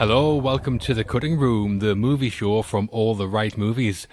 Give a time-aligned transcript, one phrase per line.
[0.00, 4.08] Hello, welcome to the Cutting Room, the movie show from all the right movies.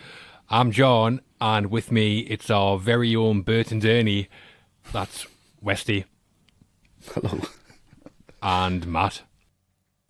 [0.49, 4.27] I'm John, and with me it's our very own Bert and Ernie.
[4.91, 5.27] That's
[5.61, 6.03] Westy
[7.13, 7.39] Hello.
[8.43, 9.21] and Matt.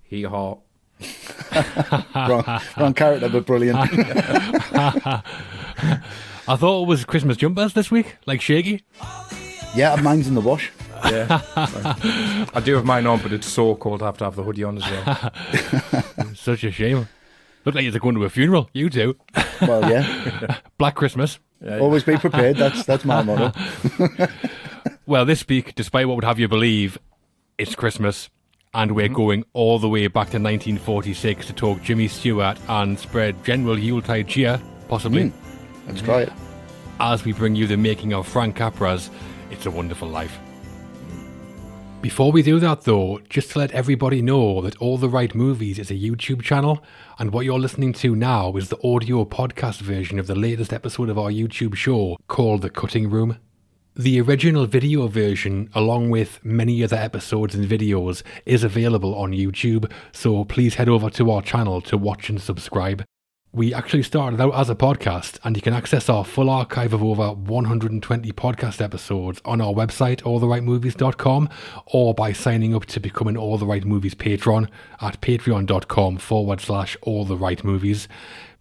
[0.01, 0.61] Hee haw.
[2.15, 3.77] wrong, wrong character, but brilliant.
[4.73, 5.21] I
[6.55, 8.83] thought it was Christmas jumpers this week, like Shaggy.
[9.75, 10.71] yeah, mine's in the wash.
[11.05, 11.41] Yeah.
[12.53, 14.63] I do have mine on, but it's so cold I have to have the hoodie
[14.63, 16.33] on as well.
[16.35, 17.07] Such a shame.
[17.65, 18.69] Look like you're going to a funeral.
[18.73, 19.17] You too.
[19.61, 20.59] Well, yeah.
[20.77, 21.39] Black Christmas.
[21.67, 22.55] Always be prepared.
[22.57, 23.51] That's that's my motto.
[25.07, 26.97] Well, this week, despite what would have you believe,
[27.57, 28.29] it's Christmas,
[28.73, 29.15] and we're mm-hmm.
[29.15, 34.27] going all the way back to 1946 to talk Jimmy Stewart and spread general Yuletide
[34.27, 35.31] cheer, possibly,
[35.87, 36.33] Let's try it.
[36.99, 39.09] as we bring you the making of Frank Capra's
[39.49, 40.37] It's a Wonderful Life.
[42.07, 45.77] Before we do that, though, just to let everybody know that All the Right Movies
[45.77, 46.81] is a YouTube channel,
[47.19, 51.09] and what you're listening to now is the audio podcast version of the latest episode
[51.09, 53.39] of our YouTube show called The Cutting Room.
[53.93, 59.91] The original video version, along with many other episodes and videos, is available on YouTube,
[60.13, 63.03] so please head over to our channel to watch and subscribe.
[63.57, 67.01] We actually started out as a podcast, and you can access our full archive of
[67.01, 71.49] over 120 podcast episodes on our website, alltherightmovies.com,
[71.87, 74.69] or by signing up to become an All the Right Movies patron
[75.01, 78.07] at patreon.com forward slash all the right movies.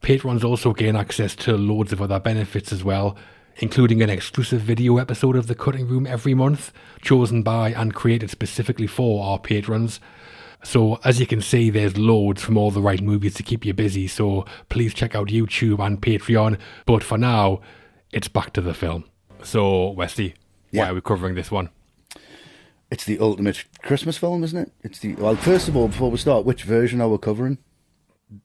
[0.01, 3.19] Patrons also gain access to loads of other benefits as well,
[3.57, 6.73] including an exclusive video episode of The Cutting Room every month,
[7.03, 10.01] chosen by and created specifically for our patrons.
[10.63, 13.73] So, as you can see, there's loads from all the right movies to keep you
[13.73, 14.09] busy.
[14.09, 16.59] So, please check out YouTube and Patreon.
[16.87, 17.61] But for now,
[18.13, 19.05] it's back to the film.
[19.43, 20.35] So, Westy,
[20.73, 21.71] why are we covering this one?
[22.91, 24.73] It's the ultimate Christmas film, isn't it?
[24.83, 25.37] It's the well.
[25.37, 27.59] First of all, before we start, which version are we covering?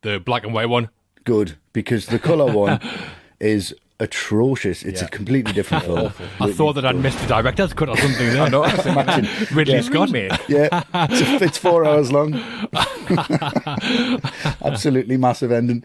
[0.02, 0.90] The black and white one?
[1.24, 2.80] Good, because the color one
[3.40, 4.84] is atrocious.
[4.84, 5.08] It's Yeah.
[5.08, 6.12] a completely different film.
[6.40, 8.42] I thought that I'd missed the director's cut or something there.
[8.48, 8.64] I know.
[8.64, 9.82] I was thinking, Ridley Yeah.
[9.82, 10.10] Scott.
[10.50, 12.34] Yeah, it's, it's four hours long.
[14.64, 15.84] Absolutely massive ending.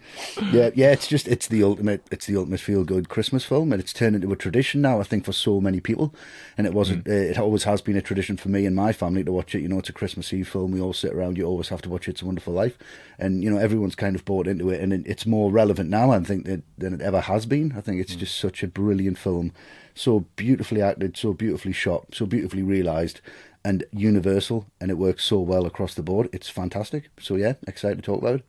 [0.51, 0.91] Yeah, yeah.
[0.91, 2.01] It's just it's the ultimate.
[2.11, 4.99] It's the ultimate feel good Christmas film, and it's turned into a tradition now.
[4.99, 6.13] I think for so many people,
[6.57, 7.07] and it wasn't.
[7.07, 9.61] Uh, it always has been a tradition for me and my family to watch it.
[9.61, 10.71] You know, it's a Christmas Eve film.
[10.71, 11.37] We all sit around.
[11.37, 12.11] You always have to watch it.
[12.11, 12.77] It's a Wonderful Life,
[13.19, 16.11] and you know everyone's kind of bought into it, and it's more relevant now.
[16.11, 17.73] I think than it ever has been.
[17.77, 18.19] I think it's mm.
[18.19, 19.51] just such a brilliant film,
[19.93, 23.19] so beautifully acted, so beautifully shot, so beautifully realised
[23.65, 26.29] and universal, and it works so well across the board.
[26.31, 27.09] It's fantastic.
[27.19, 28.45] So yeah, excited to talk about it.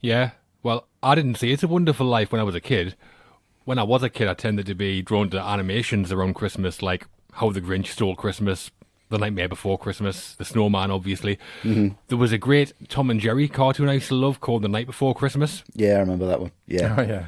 [0.00, 0.30] Yeah.
[0.62, 2.96] Well, I didn't see It's a Wonderful Life when I was a kid.
[3.66, 7.06] When I was a kid, I tended to be drawn to animations around Christmas, like
[7.32, 8.70] How the Grinch Stole Christmas,
[9.10, 11.38] The Nightmare Before Christmas, The Snowman, obviously.
[11.62, 11.96] Mm-hmm.
[12.08, 14.86] There was a great Tom and Jerry cartoon I used to love called The Night
[14.86, 15.64] Before Christmas.
[15.74, 16.52] Yeah, I remember that one.
[16.66, 17.26] Yeah, Oh, yeah.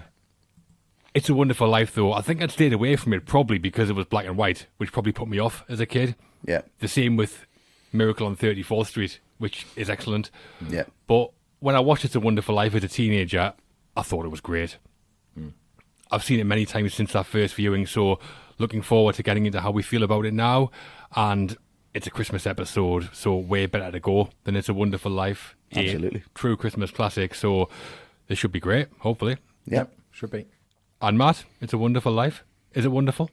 [1.16, 2.12] It's a Wonderful Life, though.
[2.12, 4.92] I think I'd stayed away from it probably because it was black and white, which
[4.92, 6.14] probably put me off as a kid.
[6.44, 7.46] yeah, The same with
[7.90, 10.30] Miracle on 34th Street, which is excellent.
[10.68, 10.84] yeah.
[11.06, 13.54] But when I watched It's a Wonderful Life as a teenager,
[13.96, 14.76] I thought it was great.
[15.34, 15.48] Hmm.
[16.10, 18.18] I've seen it many times since that first viewing, so
[18.58, 20.70] looking forward to getting into how we feel about it now.
[21.16, 21.56] And
[21.94, 25.56] it's a Christmas episode, so way better to go than It's a Wonderful Life.
[25.72, 26.24] A Absolutely.
[26.34, 27.70] true Christmas classic, so
[28.28, 29.38] this should be great, hopefully.
[29.64, 29.78] Yeah.
[29.78, 29.92] Yep.
[30.12, 30.46] Should be.
[31.00, 32.42] And Matt, It's a Wonderful Life.
[32.72, 33.30] Is it wonderful?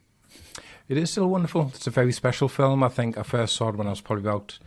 [0.90, 1.72] It is still wonderful.
[1.74, 2.84] It's a very special film.
[2.84, 4.60] I think I first saw it when I was probably about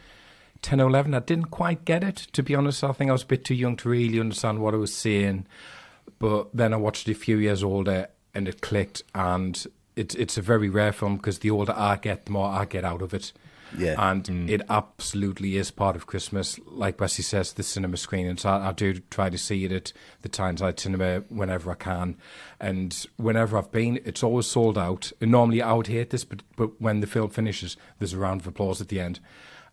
[0.62, 1.14] 10 or 11.
[1.14, 2.82] I didn't quite get it, to be honest.
[2.82, 5.46] I think I was a bit too young to really understand what I was seeing.
[6.18, 9.02] But then I watched it a few years older and it clicked.
[9.14, 9.62] And
[9.94, 12.84] it's, it's a very rare film because the older I get, the more I get
[12.84, 13.32] out of it.
[13.76, 13.94] Yeah.
[13.98, 14.48] And mm.
[14.48, 16.58] it absolutely is part of Christmas.
[16.66, 18.36] Like Westy says, the cinema screen.
[18.36, 18.44] screenings.
[18.44, 19.92] I, I do try to see it at
[20.22, 22.16] the Tyneside Cinema whenever I can.
[22.60, 25.12] And whenever I've been, it's always sold out.
[25.20, 28.40] And normally I would hate this, but, but when the film finishes, there's a round
[28.42, 29.20] of applause at the end.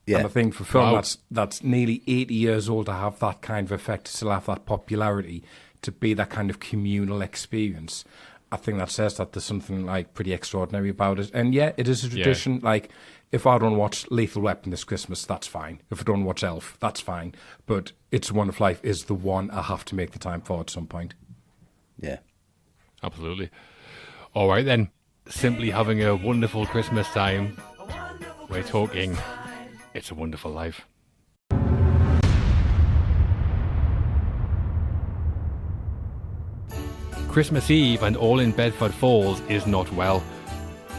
[0.05, 0.17] Yeah.
[0.17, 0.95] And I think for film Wow.
[0.95, 4.47] that's that's nearly 80 years old to have that kind of effect, to still have
[4.47, 5.43] that popularity,
[5.81, 8.03] to be that kind of communal experience,
[8.51, 11.31] I think that says that there's something like pretty extraordinary about it.
[11.33, 12.23] And yeah, it is a Yeah.
[12.23, 12.59] tradition.
[12.61, 12.89] Like
[13.33, 15.81] if I don't watch Lethal Weapon this Christmas, that's fine.
[15.89, 17.33] If I don't watch Elf, that's fine.
[17.65, 20.59] But It's a Wonderful Life is the one I have to make the time for
[20.59, 21.15] at some point.
[21.99, 22.19] Yeah.
[23.01, 23.49] Absolutely.
[24.35, 24.91] All right, then.
[25.27, 27.57] Simply having a wonderful Christmas time.
[28.49, 29.17] We're talking
[29.95, 30.85] It's a Wonderful Life.
[37.29, 40.21] Christmas Eve and all in Bedford Falls is not well.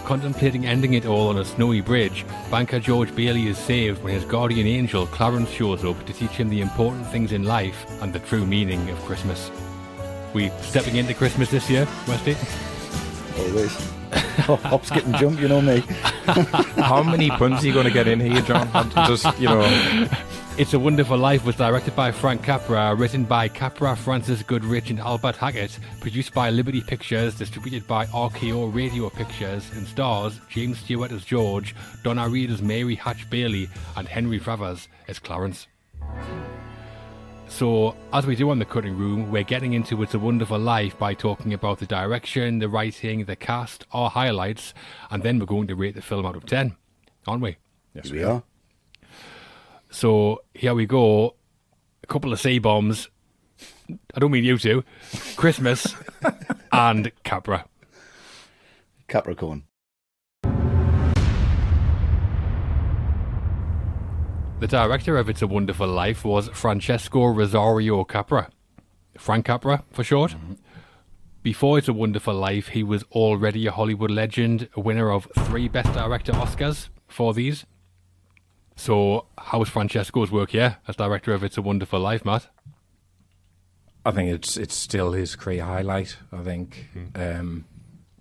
[0.05, 4.25] Contemplating ending it all on a snowy bridge, banker George Bailey is saved when his
[4.27, 8.19] guardian angel Clarence shows up to teach him the important things in life and the
[8.19, 9.51] true meaning of Christmas.
[10.35, 12.37] We stepping into Christmas this year, Westy?
[13.39, 13.75] Always.
[14.45, 15.81] Hop, skip and jump, you know me.
[16.77, 18.69] How many puns are you going to get in here, John?
[19.07, 20.09] Just, you know.
[20.57, 25.01] It's a Wonderful Life was directed by Frank Capra, written by Capra, Frances Goodrich, and
[25.01, 31.11] Albert Hackett, produced by Liberty Pictures, distributed by RKO Radio Pictures, and stars James Stewart
[31.11, 31.75] as George,
[32.05, 35.67] Donna Reed as Mary Hatch Bailey, and Henry Travers as Clarence.
[37.49, 40.97] So, as we do on the cutting room, we're getting into It's a Wonderful Life
[40.97, 44.73] by talking about the direction, the writing, the cast, our highlights,
[45.11, 46.77] and then we're going to rate the film out of 10,
[47.27, 47.57] aren't we?
[47.93, 48.45] Yes, we are.
[49.95, 51.37] So here we go.
[52.03, 53.09] A couple of C bombs.
[54.13, 54.83] I don't mean you two.
[55.37, 55.95] Christmas
[56.73, 57.67] and Capra.
[59.07, 59.63] Capricorn.
[64.59, 68.51] The director of It's a Wonderful Life was Francesco Rosario Capra.
[69.17, 70.33] Frank Capra, for short.
[70.33, 70.55] Mm-hmm.
[71.45, 75.69] Before It's a Wonderful Life, he was already a Hollywood legend, a winner of three
[75.69, 77.65] Best Director Oscars for these.
[78.77, 82.49] So, how was Francesco's work here as director of It's a Wonderful Life, Matt?
[84.05, 86.17] I think it's it's still his career highlight.
[86.33, 87.39] I think mm.
[87.41, 87.65] um,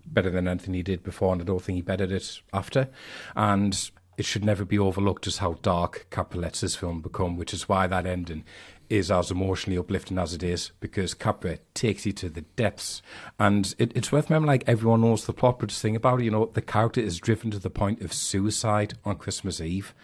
[0.06, 2.88] better than anything he did before, and I don't think he bettered it after.
[3.36, 7.68] And it should never be overlooked as how dark Capra lets film become, which is
[7.68, 8.44] why that ending
[8.88, 13.02] is as emotionally uplifting as it is because Capra takes you to the depths.
[13.40, 16.24] And it, it's worth remembering, like, everyone knows the plot, but the thing about it,
[16.24, 19.94] you know, the character is driven to the point of suicide on Christmas Eve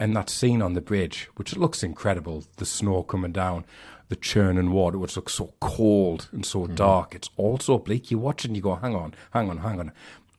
[0.00, 3.66] and that scene on the bridge, which looks incredible, the snow coming down,
[4.08, 6.74] the churning water, which looks so cold and so mm.
[6.74, 7.14] dark.
[7.14, 8.10] It's all so bleak.
[8.10, 9.92] You watch it and you go, hang on, hang on, hang on.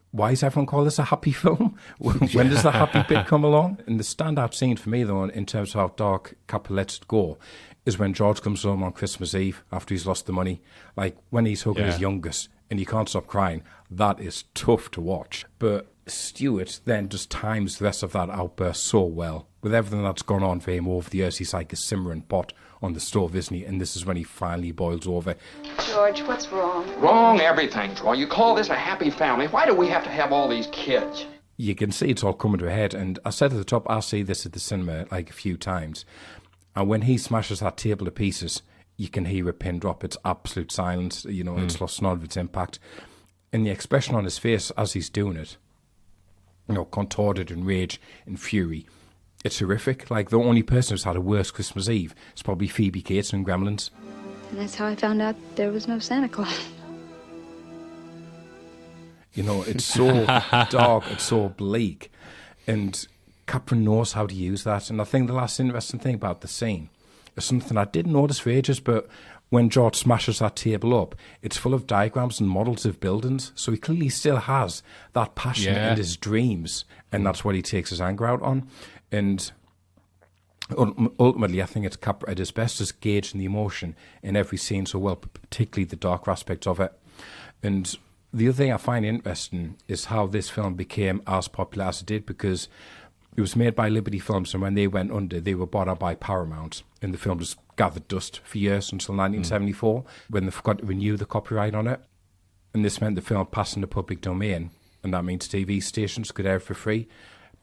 [0.09, 1.77] Why does everyone call this a happy film?
[1.99, 3.77] when does the happy bit come along?
[3.85, 7.07] And the standout scene for me, though, in terms of how dark Capra lets it
[7.07, 7.37] go,
[7.85, 10.61] is when George comes home on Christmas Eve after he's lost the money.
[10.97, 11.91] Like when he's hugging yeah.
[11.91, 13.61] his youngest and he can't stop crying.
[13.91, 15.45] That is tough to watch.
[15.59, 19.47] But Stewart then just times the rest of that outburst so well.
[19.61, 22.53] With everything that's gone on for him over the years, he's like a simmering pot
[22.81, 23.63] on the stove, isn't he?
[23.63, 25.35] And this is when he finally boils over.
[25.87, 26.91] George, what's wrong?
[26.99, 28.17] Wrong, everything's wrong.
[28.17, 29.47] You call this a happy family?
[29.47, 31.25] Why do we have to have all these kids?
[31.57, 32.95] You can see it's all coming to a head.
[32.95, 35.57] And I said at the top, I'll see this at the cinema like a few
[35.57, 36.05] times.
[36.75, 38.63] And when he smashes that table to pieces,
[38.97, 40.03] you can hear a pin drop.
[40.03, 41.23] It's absolute silence.
[41.25, 41.63] You know, mm.
[41.65, 42.79] it's lost none of its impact.
[43.53, 45.57] And the expression on his face as he's doing it,
[46.67, 48.87] you know, contorted in rage and fury.
[49.43, 50.09] It's horrific.
[50.11, 53.45] Like the only person who's had a worse Christmas Eve is probably Phoebe Cates and
[53.45, 53.89] Gremlins.
[54.49, 56.59] And that's how I found out there was no Santa Claus.
[59.33, 60.25] You know, it's so
[60.69, 62.11] dark, it's so bleak,
[62.67, 63.07] and
[63.45, 64.89] Capra knows how to use that.
[64.89, 66.89] And I think the last interesting thing about the scene
[67.37, 69.07] is something I didn't notice for ages, but
[69.49, 73.51] when George smashes that table up, it's full of diagrams and models of buildings.
[73.55, 74.83] So he clearly still has
[75.13, 75.89] that passion yeah.
[75.89, 78.67] and his dreams, and that's what he takes his anger out on.
[79.11, 79.51] And
[80.77, 84.85] ultimately, I think it's Capra at his best as gauging the emotion in every scene
[84.85, 86.93] so well, particularly the dark aspects of it.
[87.61, 87.95] And
[88.33, 92.07] the other thing I find interesting is how this film became as popular as it
[92.07, 92.69] did because
[93.35, 95.99] it was made by Liberty Films, and when they went under, they were bought out
[95.99, 100.05] by Paramount, and the film just gathered dust for years until 1974 mm.
[100.29, 102.01] when they forgot to renew the copyright on it.
[102.73, 104.71] And this meant the film passed into public domain,
[105.01, 107.07] and that means TV stations could air for free.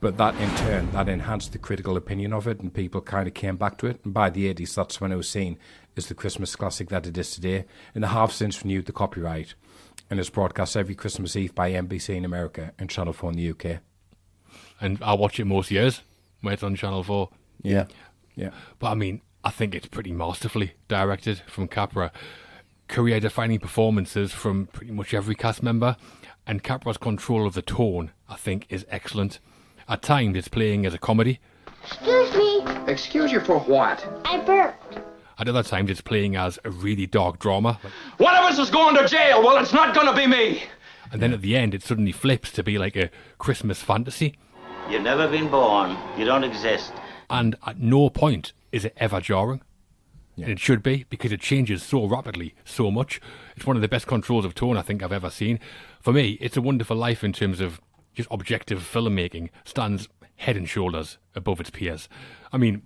[0.00, 3.34] But that in turn, that enhanced the critical opinion of it, and people kind of
[3.34, 4.00] came back to it.
[4.04, 5.58] And by the 80s, that's when it was seen
[5.96, 7.64] as the Christmas classic that it is today.
[7.94, 9.54] And they have since renewed the copyright,
[10.08, 13.50] and it's broadcast every Christmas Eve by NBC in America and Channel 4 in the
[13.50, 13.80] UK
[14.80, 16.02] and I watch it most years
[16.40, 17.28] when it's on Channel 4.
[17.62, 17.86] Yeah.
[18.34, 18.50] Yeah.
[18.78, 22.12] But I mean, I think it's pretty masterfully directed from Capra.
[22.86, 25.96] Career defining performances from pretty much every cast member,
[26.46, 29.40] and Capra's control of the tone, I think, is excellent.
[29.88, 31.40] At times, it's playing as a comedy.
[31.83, 32.62] Excuse me.
[32.87, 34.07] Excuse you for what?
[34.25, 34.99] I burped.
[35.38, 37.80] At other times, it's playing as a really dark drama.
[38.18, 39.42] One of us is going to jail.
[39.42, 40.62] Well, it's not going to be me.
[41.11, 44.37] And then at the end, it suddenly flips to be like a Christmas fantasy.
[44.90, 45.97] You've never been born.
[46.18, 46.92] You don't exist.
[47.30, 49.62] And at no point is it ever jarring.
[50.37, 50.45] Yeah.
[50.45, 53.21] And it should be because it changes so rapidly, so much.
[53.57, 55.61] It's one of the best controls of tone I think I've ever seen.
[56.00, 57.80] For me, it's a wonderful life in terms of
[58.18, 59.48] just objective filmmaking.
[59.64, 62.08] Stands head and shoulders above its peers.
[62.52, 62.82] I mean,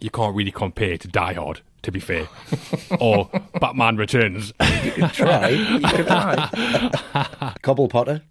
[0.00, 2.28] you can't really compare to Die Hard to be fair.
[3.00, 3.30] or
[3.60, 4.52] Batman Returns.
[5.12, 5.48] Try.
[5.50, 7.54] You could try.
[7.62, 8.22] Cobble Potter.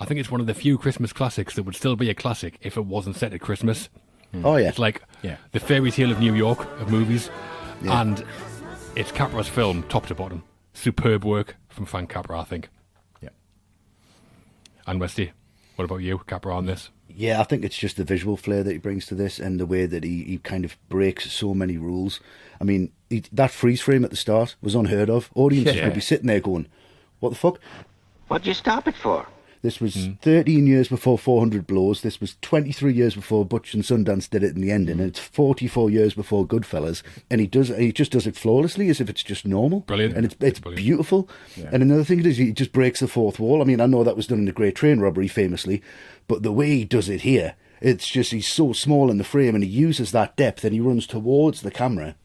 [0.00, 2.58] I think it's one of the few Christmas classics that would still be a classic
[2.62, 3.88] if it wasn't set at Christmas.
[4.32, 4.44] Hmm.
[4.44, 4.68] Oh, yeah.
[4.68, 5.36] It's like Yeah.
[5.52, 7.30] the fairy tale of New York of movies,
[7.82, 8.00] Yeah.
[8.00, 8.24] and
[8.96, 10.42] it's Capra's film top to bottom.
[10.74, 12.68] Superb work from Frank Capra, I think.
[13.20, 13.30] Yeah.
[14.86, 15.32] And Westy,
[15.76, 16.90] what about you, Capra, on this?
[17.08, 19.66] Yeah, I think it's just the visual flair that he brings to this and the
[19.66, 22.20] way that he, he kind of breaks so many rules.
[22.60, 25.30] I mean, he, that freeze frame at the start was unheard of.
[25.34, 25.84] Audiences Yeah.
[25.84, 26.66] would be sitting there going,
[27.20, 27.58] what the fuck?
[28.28, 29.26] What'd you stop it for?
[29.62, 30.12] This was hmm.
[30.22, 32.02] 13 years before 400 Blows.
[32.02, 34.98] This was 23 years before Butch and Sundance did it in the ending.
[34.98, 37.02] And it's 44 years before Goodfellas.
[37.30, 39.80] And he does he just does it flawlessly as if it's just normal.
[39.80, 40.16] Brilliant.
[40.16, 41.28] And it's, it's beautiful.
[41.70, 43.62] And another thing is he just breaks the fourth wall.
[43.62, 45.80] I mean, I know that was done in the Great Train Robbery famously,
[46.26, 49.54] but the way he does it here, it's just he's so small in the frame
[49.54, 52.16] and he uses that depth and he runs towards the camera.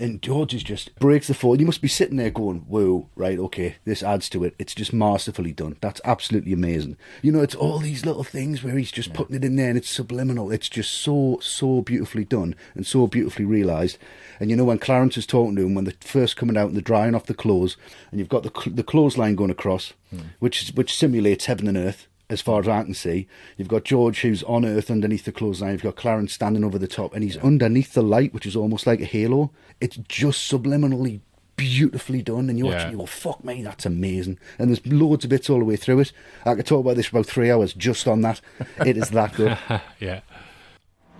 [0.00, 1.60] And George is just breaks the fourth.
[1.60, 4.92] You must be sitting there going, "Whoa, right, okay, this adds to it." It's just
[4.92, 5.76] masterfully done.
[5.80, 6.96] That's absolutely amazing.
[7.22, 9.76] You know, it's all these little things where he's just putting it in there, and
[9.76, 10.50] it's subliminal.
[10.50, 13.98] It's just so so beautifully done and so beautifully realised.
[14.40, 16.76] And you know, when Clarence is talking to him, when they're first coming out and
[16.76, 17.76] they're drying off the clothes,
[18.10, 20.20] and you've got the cl- the clothesline going across, hmm.
[20.38, 23.26] which is, which simulates heaven and earth as far as I can see.
[23.58, 25.72] You've got George who's on Earth underneath the clothesline.
[25.72, 28.86] You've got Clarence standing over the top, and he's underneath the light, which is almost
[28.86, 29.50] like a halo.
[29.80, 31.20] It's just subliminally
[31.56, 32.88] beautifully done, and you watch Yeah.
[32.88, 35.76] it, you go, "Fuck me, that's amazing!" And there's loads of bits all the way
[35.76, 36.12] through it.
[36.46, 38.40] I could talk about this for about three hours just on that.
[38.86, 39.58] It is that good,
[40.00, 40.20] yeah.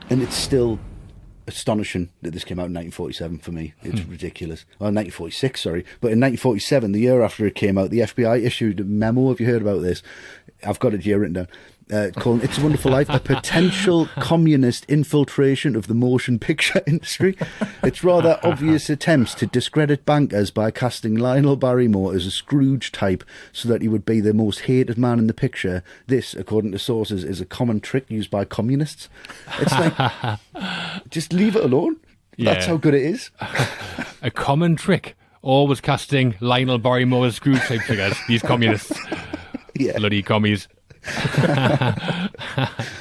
[0.08, 0.78] and it's still
[1.54, 3.74] astonishing that this came out in 1947 for me.
[3.82, 4.10] It's Hmm.
[4.10, 4.64] ridiculous.
[4.78, 5.84] Well, 1946, sorry.
[6.00, 9.28] But in 1947, the year after it came out, the FBI issued a memo.
[9.28, 10.02] Have you heard about this?
[10.66, 11.48] I've got it here written down.
[11.92, 17.36] Uh, called It's a Wonderful Life, a potential communist infiltration of the motion picture industry.
[17.82, 23.24] It's rather obvious attempts to discredit bankers by casting Lionel Barrymore as a Scrooge type
[23.52, 25.82] so that he would be the most hated man in the picture.
[26.06, 29.08] This, according to sources, is a common trick used by communists.
[29.58, 30.38] It's like,
[31.10, 31.96] just leave it alone.
[32.38, 33.30] That's how good it is.
[34.22, 35.16] A common trick.
[35.42, 38.16] Always casting Lionel Barrymore as Scrooge type figures.
[38.28, 38.98] These communists.
[39.74, 39.96] Yeah.
[39.98, 40.68] Bloody commies.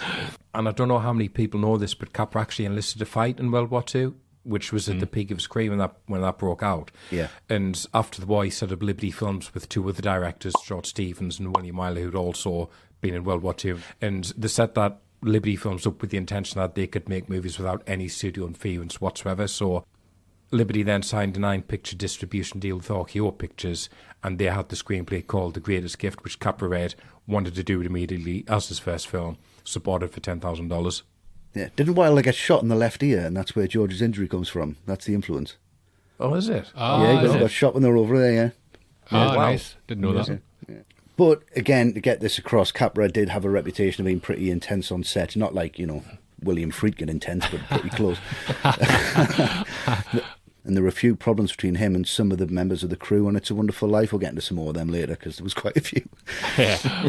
[0.53, 3.39] And I don't know how many people know this, but Capra actually enlisted to fight
[3.39, 4.13] in World War II,
[4.44, 5.12] which was at the mm.
[5.12, 6.91] peak of his career when that when that broke out.
[7.12, 7.27] Yeah.
[7.48, 11.39] And after the war, he set up Liberty Films with two other directors, George Stevens
[11.39, 13.77] and William Wyler, who'd also been in World War II.
[14.01, 17.60] And they set that Liberty Films up with the intention that they could make movies
[17.60, 19.48] without any studio interference whatsoever.
[19.48, 19.86] So
[20.51, 23.88] Liberty then signed a nine picture distribution deal with RKO Pictures,
[24.24, 26.96] and they had the screenplay called The Greatest Gift, which Capra read,
[27.29, 31.01] wanted to do it immediately as his first film, supported for $10,000.
[31.55, 31.69] Yeah.
[31.75, 34.77] Didn't Wilder get shot in the left ear, and that's where George's injury comes from?
[34.86, 35.55] That's the influence.
[36.19, 36.71] Oh, is it?
[36.75, 38.50] Ah, yeah, he got, got shot when they were over there, yeah.
[39.12, 39.45] Ah, wow.
[39.45, 39.75] nice.
[39.88, 40.41] Didn't know that.
[41.15, 44.91] But again, to get this across, Capra did have a reputation of being pretty intense
[44.91, 45.36] on set.
[45.36, 46.03] Not like, you know,
[46.41, 48.17] William Friedkin intense, but pretty close.
[50.70, 52.96] and there were a few problems between him and some of the members of the
[52.96, 54.14] crew on It's a Wonderful Life.
[54.14, 56.08] We'll get into some more of them later because there was quite a few.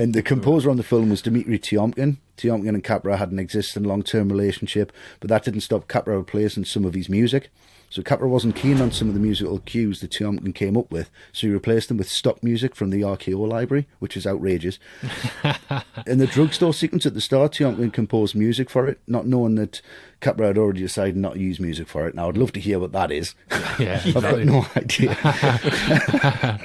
[0.00, 2.16] and the composer on the film was Dimitri Tiomkin.
[2.38, 6.86] Tiomkin and Capra had an existing long-term relationship, but that didn't stop Capra replacing some
[6.86, 7.50] of his music.
[7.90, 11.10] So Capra wasn't keen on some of the musical cues that Tiomkin came up with,
[11.32, 14.78] so he replaced them with stock music from the RKO library, which is outrageous.
[16.06, 19.82] In the drugstore sequence at the start, Tiomkin composed music for it, not knowing that
[20.20, 22.14] Capra had already decided not to use music for it.
[22.14, 23.34] Now, I'd love to hear what that is.
[23.80, 25.10] Yeah, I've got no idea.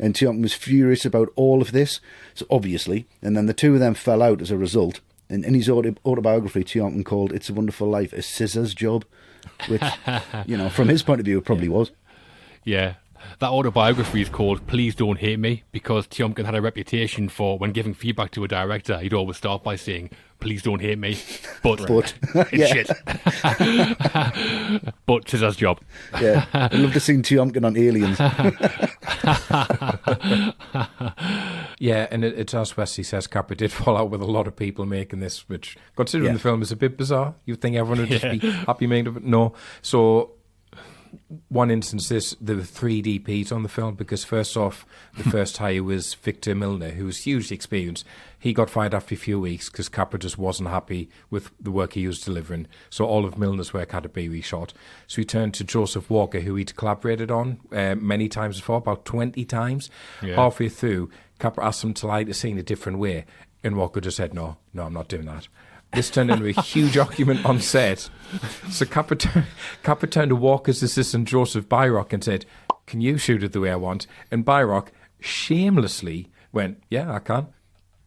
[0.00, 2.00] and Tiomkin was furious about all of this,
[2.34, 5.00] so obviously, and then the two of them fell out as a result.
[5.28, 9.04] And in his autobiography, Tiomkin called "It's a Wonderful Life" a scissors job,
[9.68, 9.82] which,
[10.46, 11.92] you know, from his point of view, it probably was.
[12.64, 12.94] Yeah.
[13.38, 17.70] That autobiography is called Please Don't Hate Me because Tiomkin had a reputation for when
[17.72, 20.10] giving feedback to a director, he'd always start by saying,
[20.42, 21.16] Please don't hate me.
[21.62, 22.14] But, But
[22.52, 22.88] it's yeah, shit.
[25.06, 25.80] but it's his job.
[26.20, 28.18] yeah, I'd love to see Tiomkin on Aliens.
[31.78, 34.56] Yeah, and it, it's as Westy says, Capra did fall out with a lot of
[34.56, 36.34] people making this, which, considering Yeah.
[36.34, 39.14] the film is a bit bizarre, you'd think everyone would just be happy making it,
[39.14, 39.54] but no.
[39.80, 40.32] So,
[41.48, 45.58] one instance is there were three DPs on the film because, first off, the first
[45.58, 48.04] hire was Victor Milner, who was hugely experienced.
[48.38, 51.92] He got fired after a few weeks because Capra just wasn't happy with the work
[51.92, 52.66] he was delivering.
[52.90, 54.70] So, all of Milner's work had to be reshot.
[55.06, 59.04] So, he turned to Joseph Walker, who he'd collaborated on uh, many times before, about
[59.04, 59.90] 20 times.
[60.22, 60.36] Yeah.
[60.36, 63.24] Halfway through, Capra asked him to light the scene a different way,
[63.62, 65.48] and Walker just said, "No, no, I'm not doing that."
[65.94, 68.08] This turned into a huge argument on set.
[68.70, 69.42] So Capra, tu-
[69.82, 72.46] Capra turned to Walker's assistant Joseph Biroc and said,
[72.86, 74.88] "Can you shoot it the way I want?" And Biroc
[75.20, 77.48] shamelessly went, "Yeah, I can."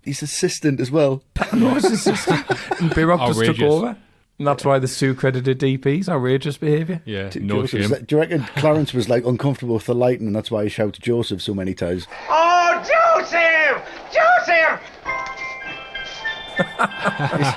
[0.01, 1.23] His assistant as well.
[1.53, 2.47] No, his assistant.
[2.79, 3.61] and Biroc just took Outrageous.
[3.73, 3.97] over.
[4.37, 7.01] And that's why the Sue credited DP's outrageous behaviour.
[7.05, 7.89] Yeah, no Joseph, shame.
[7.91, 10.69] that- do you reckon Clarence was like uncomfortable with the lighting and that's why he
[10.69, 12.05] shouted Joseph so many times?
[12.29, 13.81] Oh, Joseph!
[14.11, 14.81] Joseph!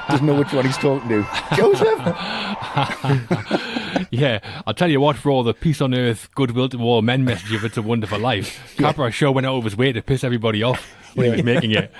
[0.08, 1.26] Doesn't know which one he's talking to.
[1.56, 1.98] Joseph?
[4.10, 7.24] Yeah, I'll tell you what, for all the peace on earth, goodwill to all men
[7.24, 10.24] message of It's a Wonderful Life, Capra sure went out of his way to piss
[10.24, 11.92] everybody off when he was making it.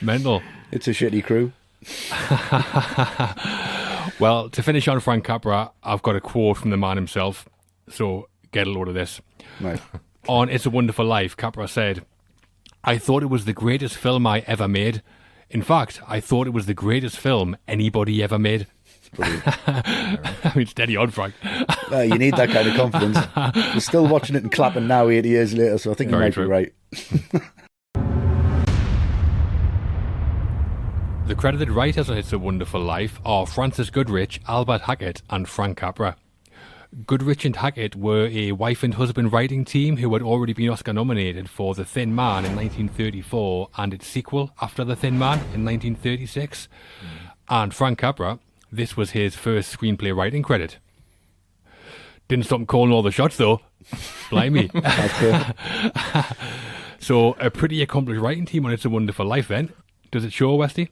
[0.00, 0.42] Mental.
[0.72, 1.52] It's a shitty crew.
[4.20, 7.48] Well, to finish on Frank Capra, I've got a quote from the man himself,
[7.90, 9.20] so get a load of this.
[9.60, 9.80] Right.
[10.28, 12.06] On It's a Wonderful Life, Capra said,
[12.82, 15.02] I thought it was the greatest film I ever made.
[15.54, 18.66] In fact, I thought it was the greatest film anybody ever made.
[19.20, 21.34] I mean, steady on, Frank.
[21.92, 23.18] Uh, you need that kind of confidence.
[23.72, 26.26] We're still watching it and clapping now, 80 years later, so I think you Very
[26.26, 26.46] might true.
[26.46, 26.74] be right.
[31.26, 35.78] The credited writers on It's a Wonderful Life are Frances Goodrich, Albert Hackett, and Frank
[35.78, 36.16] Capra.
[37.06, 40.92] Goodrich and Hackett were a wife and husband writing team who had already been Oscar
[40.92, 45.64] nominated for The Thin Man in 1934 and its sequel, After the Thin Man, in
[45.64, 46.68] 1936.
[47.00, 47.06] Hmm.
[47.48, 48.38] And Frank Capra,
[48.70, 50.78] this was his first screenplay writing credit.
[52.28, 53.60] Didn't stop calling all the shots though.
[54.30, 54.70] Blimey.
[57.04, 59.70] So, a pretty accomplished writing team on It's a Wonderful Life then.
[60.10, 60.88] Does it show, Westy?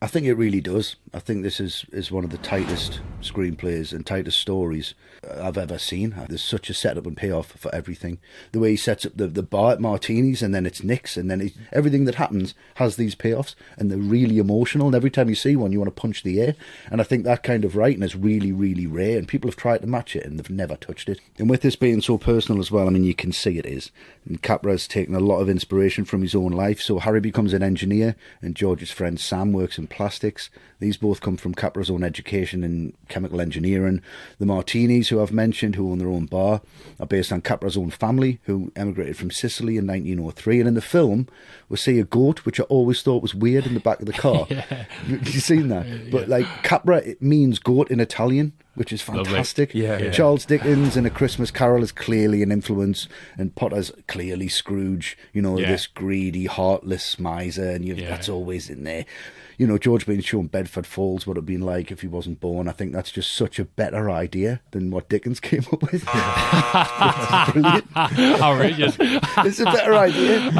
[0.00, 0.94] I think it really does.
[1.12, 4.94] I think this is, is one of the tightest screenplays and tightest stories
[5.28, 6.14] uh, I've ever seen.
[6.28, 8.20] There's such a setup and payoff for everything.
[8.52, 11.28] The way he sets up the, the bar at Martinis and then it's Nick's and
[11.28, 14.86] then he, everything that happens has these payoffs and they're really emotional.
[14.86, 16.54] And every time you see one, you want to punch the air.
[16.92, 19.18] And I think that kind of writing is really, really rare.
[19.18, 21.20] And people have tried to match it and they've never touched it.
[21.38, 23.90] And with this being so personal as well, I mean, you can see it is.
[24.28, 26.80] And Capra's taken a lot of inspiration from his own life.
[26.82, 30.50] So Harry becomes an engineer and George's friend Sam works in plastics.
[30.80, 34.02] These both come from Capra's own education in chemical engineering.
[34.38, 36.60] The Martinis, who I've mentioned, who own their own bar,
[37.00, 40.58] are based on Capra's own family, who emigrated from Sicily in 1903.
[40.60, 41.26] And in the film,
[41.70, 44.12] we see a goat, which I always thought was weird in the back of the
[44.12, 44.46] car.
[45.08, 45.86] You- You've seen that?
[46.12, 49.74] But like Capra, it means goat in Italian, which is fantastic.
[49.74, 50.10] Yeah, yeah.
[50.10, 55.18] Charles Dickens in A Christmas Carol is clearly an influence, and Potter's clearly Scrooge.
[55.32, 55.72] You know, Yeah.
[55.72, 58.08] this greedy, heartless miser, and you Yeah.
[58.08, 59.04] that's always in there.
[59.58, 62.68] You know, George being shown Bedford Falls would have been like if he wasn't born.
[62.68, 66.04] I think that's just such a better idea than what Dickens came up with.
[66.80, 67.96] It's brilliant.
[68.40, 68.96] Outrageous.
[69.00, 70.50] It's a better idea.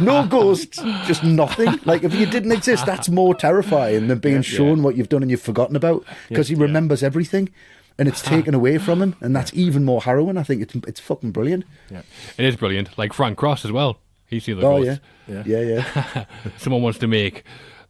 [0.00, 1.78] no ghosts, just nothing.
[1.84, 5.30] Like if you didn't exist, that's more terrifying than being shown what you've done and
[5.30, 7.50] you've forgotten about because he remembers everything.
[7.98, 10.36] And it's taken away from him, and that's even more harrowing.
[10.36, 11.64] I think it's it's fucking brilliant.
[11.90, 12.02] Yeah,
[12.36, 12.98] It is brilliant.
[12.98, 13.98] Like Frank Cross as well.
[14.28, 15.00] He's the other Oh ghost.
[15.28, 16.24] yeah, yeah, yeah.
[16.58, 17.44] Someone wants to make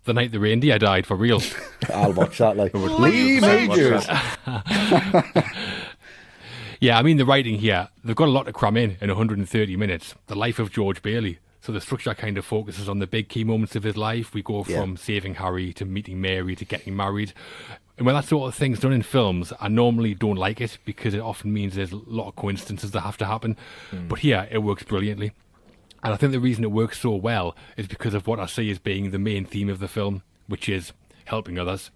[0.05, 1.41] the night the reindeer died for real.
[1.95, 2.57] I'll watch that.
[2.57, 4.07] Like Lee Majors.
[6.81, 7.89] yeah, I mean the writing here.
[8.05, 10.15] They've got a lot to cram in in 130 minutes.
[10.27, 11.39] The life of George Bailey.
[11.61, 14.33] So the structure kind of focuses on the big key moments of his life.
[14.35, 14.81] We go Yeah.
[14.81, 17.33] from saving Harry to meeting Mary to getting married.
[17.99, 21.15] And when that sort of thing's done in films, I normally don't like it because
[21.15, 23.57] it often means there's a lot of coincidences that have to happen.
[24.09, 25.33] But here, it works brilliantly.
[26.03, 28.71] And I think the reason it works so well is because of what I see
[28.71, 30.93] as being the main theme of the film, which is
[31.27, 31.91] helping others.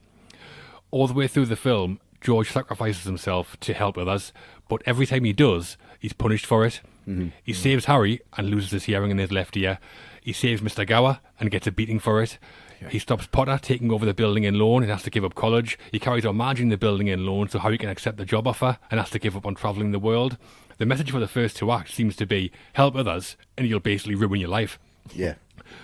[0.91, 4.33] All the way through the film, George sacrifices himself to help others,
[4.69, 6.81] but every time he does, he's punished for it.
[7.09, 7.29] Mm-hmm.
[7.43, 9.79] He saves Harry and loses his hearing in his left ear.
[10.21, 10.87] He saves Mr.
[10.87, 12.39] Gower and gets a beating for it.
[12.89, 15.79] He stops Potter taking over the building and loan and has to give up college.
[15.93, 18.79] He carries on managing the building and loan so Harry can accept the job offer
[18.91, 20.39] and has to give up on travelling the world.
[20.81, 24.15] The message for the first two acts seems to be help others and you'll basically
[24.15, 24.79] ruin your life.
[25.15, 25.35] Yeah,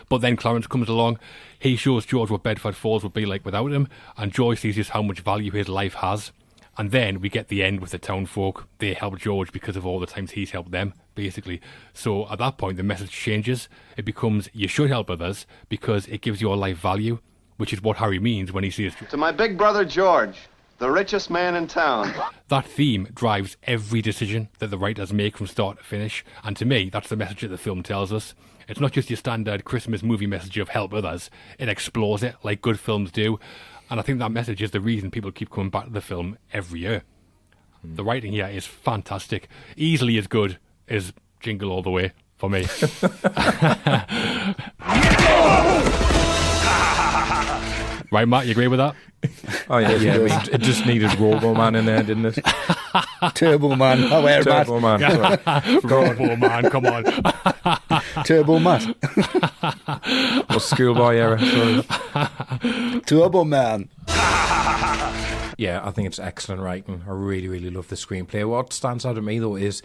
[0.09, 1.19] But then Clarence comes along.
[1.59, 4.93] He shows George what Bedford Falls would be like without him, and George sees just
[4.93, 6.33] how much value his life has.
[6.79, 8.69] And then we get the end with the town folk.
[8.79, 11.61] They help George because of all the times he's helped them, basically.
[11.93, 13.69] So at that point, the message changes.
[13.99, 17.19] It becomes you should help others because it gives your life value,
[17.59, 18.95] which is what Harry means when he says.
[19.11, 20.39] To my big brother George,
[20.79, 22.12] the richest man in town.
[22.49, 26.25] that theme drives every decision that the writers make from start to finish.
[26.45, 28.35] And to me, that's the message that the film tells us.
[28.69, 32.61] It's not just your standard Christmas movie message of help others, it explores it like
[32.61, 33.39] good films do.
[33.89, 36.37] And I think that message is the reason people keep coming back to the film
[36.53, 37.05] every year.
[37.85, 40.59] The writing here is fantastic, easily as good
[40.89, 42.67] as Jingle All the Way for me.
[48.12, 48.95] Right, Matt, you agree with that?
[49.69, 50.14] Oh yeah, yeah.
[50.14, 52.38] I mean, it just needed Robo Man in there, didn't it?
[53.35, 54.05] Turbo Man.
[54.12, 55.01] Oh, where, Turbo Matt?
[55.01, 55.81] Man.
[55.83, 57.05] Robo man, come on.
[58.25, 58.87] Turbo Matt.
[60.55, 61.40] or Schoolboy era.
[61.40, 63.01] Sorry.
[63.01, 63.88] Turbo Man.
[65.59, 67.03] Yeah, I think it's excellent writing.
[67.09, 68.49] I really, really love the screenplay.
[68.49, 69.83] What stands out to me though is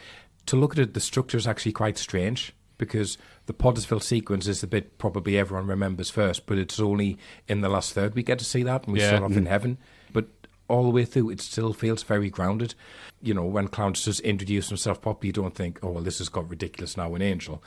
[0.47, 3.15] to look at it, the structure is actually quite strange because
[3.45, 7.15] the Pottersville sequence is the bit probably everyone remembers first, but it's only
[7.47, 9.09] in the last third we get to see that, and we Yeah.
[9.09, 9.49] start off in mm.
[9.49, 9.77] heaven.
[10.11, 10.29] But
[10.67, 12.73] all the way through, it still feels very grounded.
[13.21, 16.27] You know, when Clarence just introduce himself properly, you don't think, oh, well, this has
[16.27, 17.63] got ridiculous now in Angel.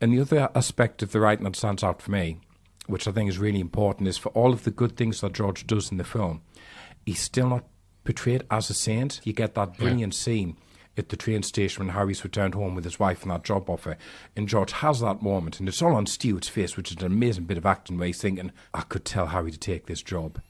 [0.00, 2.38] And the other aspect of the writing that stands out for me,
[2.86, 5.66] which I think is really important, is for all of the good things that George
[5.66, 6.40] does in the film,
[7.04, 7.64] he's still not
[8.04, 9.20] portrayed as a saint.
[9.24, 10.56] You get that brilliant scene
[10.96, 13.96] at the train station when Harry's returned home with his wife and that job offer.
[14.34, 17.44] And George has that moment, and it's all on Stewart's face, which is an amazing
[17.44, 20.40] bit of acting where he's thinking, I could tell Harry to take this job.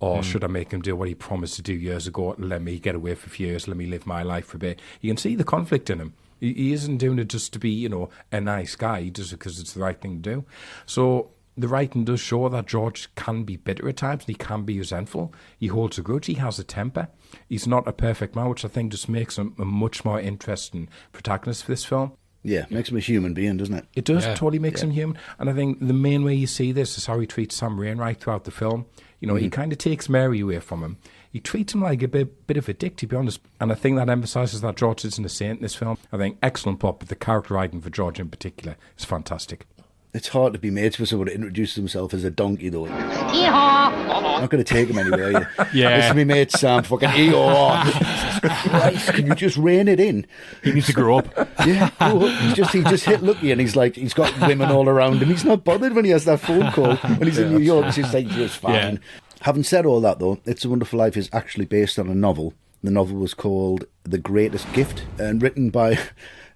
[0.00, 0.24] Or mm.
[0.24, 2.34] should I make him do what he promised to do years ago?
[2.38, 3.68] Let me get away for a few years.
[3.68, 4.80] Let me live my life for a bit.
[5.00, 6.14] You can see the conflict in him.
[6.40, 9.02] He, he isn't doing it just to be, you know, a nice guy.
[9.02, 10.44] He does it because it's the right thing to do.
[10.84, 14.64] So the writing does show that George can be bitter at times and he can
[14.64, 15.32] be resentful.
[15.58, 16.26] He holds a grudge.
[16.26, 17.08] He has a temper.
[17.48, 20.88] He's not a perfect man, which I think just makes him a much more interesting
[21.12, 22.12] protagonist for this film.
[22.46, 23.86] Yeah, makes him a human being, doesn't it?
[23.94, 24.34] It does Yeah.
[24.34, 27.18] totally makes him human, and I think the main way you see this is how
[27.18, 28.84] he treats Sam Wainwright throughout the film.
[29.18, 29.54] You know, he mm-hmm.
[29.54, 30.98] kind of takes Mary away from him.
[31.32, 33.40] He treats him like a bit, bit of a dick, to be honest.
[33.58, 35.96] And I think that emphasises that George isn't a saint in this film.
[36.12, 39.66] I think excellent plot, but the character writing for George in particular is fantastic.
[40.14, 42.84] It's hard to be mates with someone that introduces himself as a donkey, though.
[42.86, 43.52] Yeehaw!
[43.52, 45.32] I'm not going to take him anywhere.
[45.32, 45.46] You.
[45.74, 45.96] Yeah.
[45.96, 46.84] This is me mate Sam.
[46.84, 47.82] Fucking Eeyore.
[48.70, 50.24] Christ, can you just rein it in?
[50.62, 51.26] He needs to grow up.
[51.66, 52.40] Yeah, grow up.
[52.42, 55.28] he's just he just hit Lucky, and he's like he's got women all around him.
[55.30, 57.86] He's not bothered when he has that phone call when he's in New York.
[57.86, 58.74] He's just like just fine.
[58.74, 58.96] Yeah.
[59.40, 62.52] Having said all that, though, It's a Wonderful Life is actually based on a novel.
[62.82, 65.98] The novel was called The Greatest Gift and written by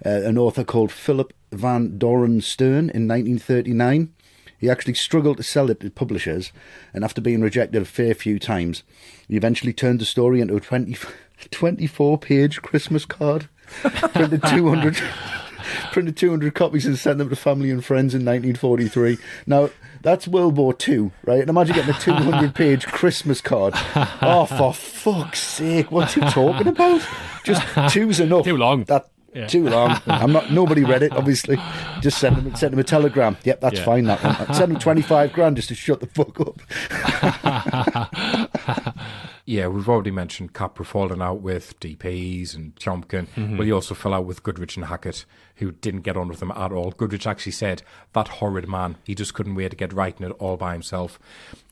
[0.05, 4.13] Uh, an author called Philip Van Doren Stern in 1939.
[4.59, 6.53] He actually struggled to sell it to publishers,
[6.93, 8.83] and after being rejected a fair few times,
[9.29, 10.97] he eventually turned the story into a 20,
[11.51, 13.49] 24 page Christmas card.
[13.83, 14.97] Printed 200,
[15.93, 19.19] printed 200 copies and sent them to family and friends in 1943.
[19.47, 19.69] Now,
[20.03, 21.41] that's World War Two, right?
[21.41, 23.75] And imagine getting a 200 page Christmas card.
[24.23, 27.07] Oh, for fuck's sake, what's he talking about?
[27.45, 28.45] Just two's enough.
[28.45, 28.85] Too long.
[28.85, 29.47] That, Yeah.
[29.47, 30.01] Too long.
[30.07, 30.51] I'm not.
[30.51, 31.13] Nobody read it.
[31.13, 31.57] Obviously,
[32.01, 33.37] just send them send him a telegram.
[33.45, 33.85] Yep, that's Yeah.
[33.85, 34.05] fine.
[34.05, 34.55] That one.
[34.55, 36.61] Send him twenty five grand just to shut the fuck up.
[39.49, 43.57] Yeah, we've already mentioned Capra falling out with DPs and Tiomkin, mm-hmm.
[43.57, 45.25] but he also fell out with Goodrich and Hackett,
[45.57, 46.91] who didn't get on with them at all.
[46.91, 47.81] Goodrich actually said,
[48.13, 51.19] that horrid man, he just couldn't wait to get writing it all by himself.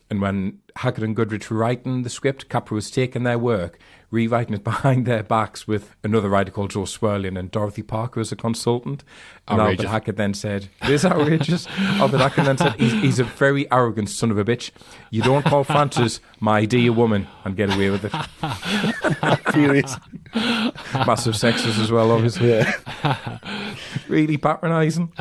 [0.09, 3.77] And when Hackett and Goodrich were writing the script, Capra was taking their work,
[4.09, 8.31] rewriting it behind their backs with another writer called Jo Swerling and Dorothy Parker as
[8.31, 9.03] a consultant.
[9.47, 9.85] And Outrageous.
[9.85, 11.67] Albert Hackett then said, This is outrageous.
[11.77, 14.71] Albert Hackett then said, he's, he's a very arrogant son of a bitch.
[15.09, 18.11] You don't call Frances my dear woman and get away with it.
[19.53, 19.95] Furious.
[20.35, 22.49] Massive sexist as well, obviously.
[22.49, 23.39] Yeah.
[24.07, 25.11] Really patronising.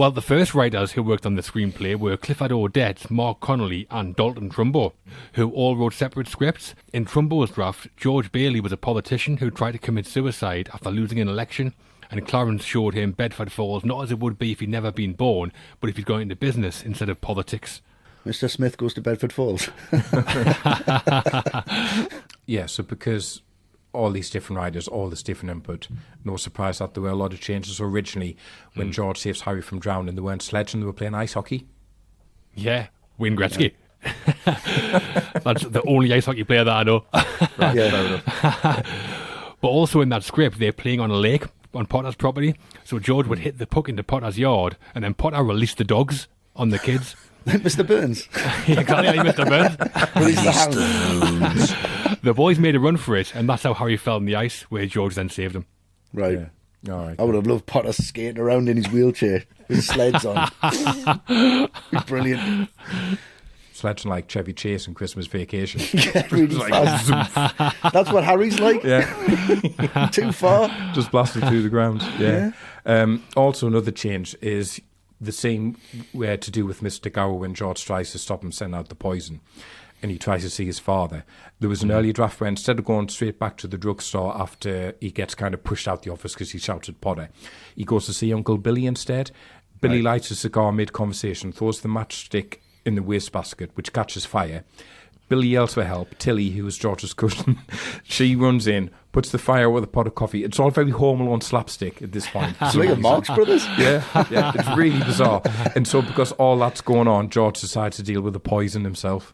[0.00, 4.16] Well, the first writers who worked on the screenplay were Clifford Odets, Marc Connelly, and
[4.16, 4.94] Dalton Trumbo,
[5.34, 6.74] who all wrote separate scripts.
[6.94, 11.20] In Trumbo's draft, George Bailey was a politician who tried to commit suicide after losing
[11.20, 11.74] an election,
[12.10, 15.12] and Clarence showed him Bedford Falls not as it would be if he'd never been
[15.12, 17.82] born, but if he'd gone into business instead of politics.
[18.24, 18.48] Mr.
[18.48, 19.68] Smith goes to Bedford Falls.
[22.50, 23.42] Yeah, so because
[23.92, 25.88] all these different writers, all this different input,
[26.24, 27.80] no surprise that there were a lot of changes.
[27.80, 28.36] Originally,
[28.74, 28.92] when hmm.
[28.92, 31.66] George saves Harry from drowning, they weren't sledging, they were playing ice hockey.
[32.54, 33.72] Yeah, Wayne Gretzky.
[35.44, 37.04] That's the only ice hockey player that I know.
[37.58, 38.82] yeah.
[39.62, 42.54] But also in that script, they're playing on a lake on Potter's property.
[42.82, 43.44] So George would hmm.
[43.44, 47.14] hit the puck into Potter's yard, and then Potter released the dogs on the kids.
[47.46, 47.86] Mr.
[47.86, 48.26] Burns.
[48.68, 49.48] exactly like Mr.
[49.48, 49.76] Burns.
[50.16, 51.76] Release the hound.
[52.22, 54.62] The boys made a run for it, and that's how Harry fell in the ice,
[54.70, 55.64] where George then saved him.
[56.12, 56.50] Right.
[56.86, 57.16] All right.
[57.18, 60.50] I would have loved Potter skating around in his wheelchair with sleds on.
[61.90, 62.68] Be brilliant.
[63.72, 65.80] Sledging like Chevy Chase in Christmas Vacation.
[65.94, 67.08] Yeah, really fast.
[67.90, 68.84] That's what Harry's like.
[68.84, 70.68] yeah, Too far.
[70.92, 72.02] just blasted through the ground.
[72.18, 72.50] Yeah.
[72.84, 74.78] Um, also, another change is
[75.20, 75.76] the scene
[76.12, 77.12] where to do with Mr.
[77.12, 79.40] Gower when George tries to stop him sending out the poison.
[80.02, 81.24] And he tries to see his father.
[81.58, 81.96] There was an hmm.
[81.96, 85.52] earlier draft where instead of going straight back to the drugstore after he gets kind
[85.52, 87.28] of pushed out the office because he shouted Potter,
[87.76, 89.30] he goes to see Uncle Billy instead.
[89.82, 94.64] Billy lights a cigar mid conversation, throws the matchstick in the wastebasket, which catches fire.
[95.30, 96.18] Billy yells for help.
[96.18, 97.56] Tilly, who is George's cousin,
[98.02, 100.42] she runs in, puts the fire with a pot of coffee.
[100.42, 102.56] It's all very Home Alone slapstick at this point.
[102.60, 103.64] It's like a Marx Brothers.
[103.78, 105.40] Yeah, yeah, it's really bizarre.
[105.76, 109.32] And so, because all that's going on, George decides to deal with the poison himself.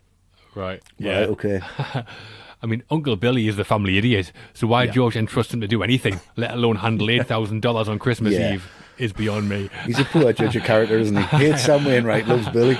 [0.54, 0.82] Right.
[1.00, 1.61] Right, okay.
[2.62, 5.82] I mean, Uncle Billy is the family idiot, so why George entrust him to do
[5.82, 8.54] anything, let alone handle $8,000 on Christmas Yeah.
[8.54, 9.68] Eve, is beyond me.
[9.85, 11.22] He's a poor judge of character, isn't he?
[11.22, 12.76] Hates Sam Wainwright, loves Billy.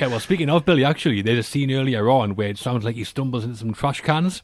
[0.00, 2.96] Yeah, well, speaking of Billy, actually, there's a scene earlier on where it sounds like
[2.96, 4.42] he stumbles into some trash cans.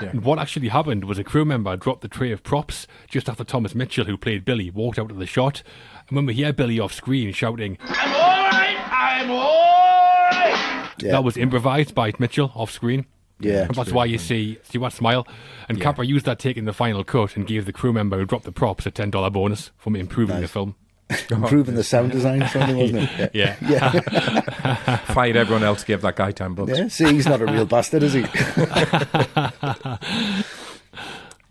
[0.00, 3.44] And what actually happened was a crew member dropped the tray of props just after
[3.44, 5.62] Thomas Mitchell, who played Billy, walked out of the shot.
[6.08, 8.76] And when we hear Billy off screen shouting, I'm all right.
[8.90, 10.90] I'm all right.
[11.00, 11.12] Yeah.
[11.12, 13.06] that was improvised by Mitchell off screen.
[13.40, 13.64] Yeah.
[13.64, 15.26] And that's why you see Stewart smile.
[15.68, 18.24] And Capra used that take in the final cut and gave the crew member who
[18.24, 20.76] dropped the props a $10 bonus from improving the film.
[21.30, 23.30] Improving the sound design or something, wasn't it?
[23.34, 23.56] Yeah.
[23.62, 24.96] Yeah.
[25.14, 26.78] Fired everyone else, gave that guy 10 bucks.
[26.78, 26.88] yeah.
[26.88, 28.24] See, he's not a real bastard, is he?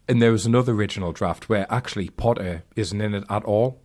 [0.09, 3.81] And there was another original draft where actually Potter isn't in it at all.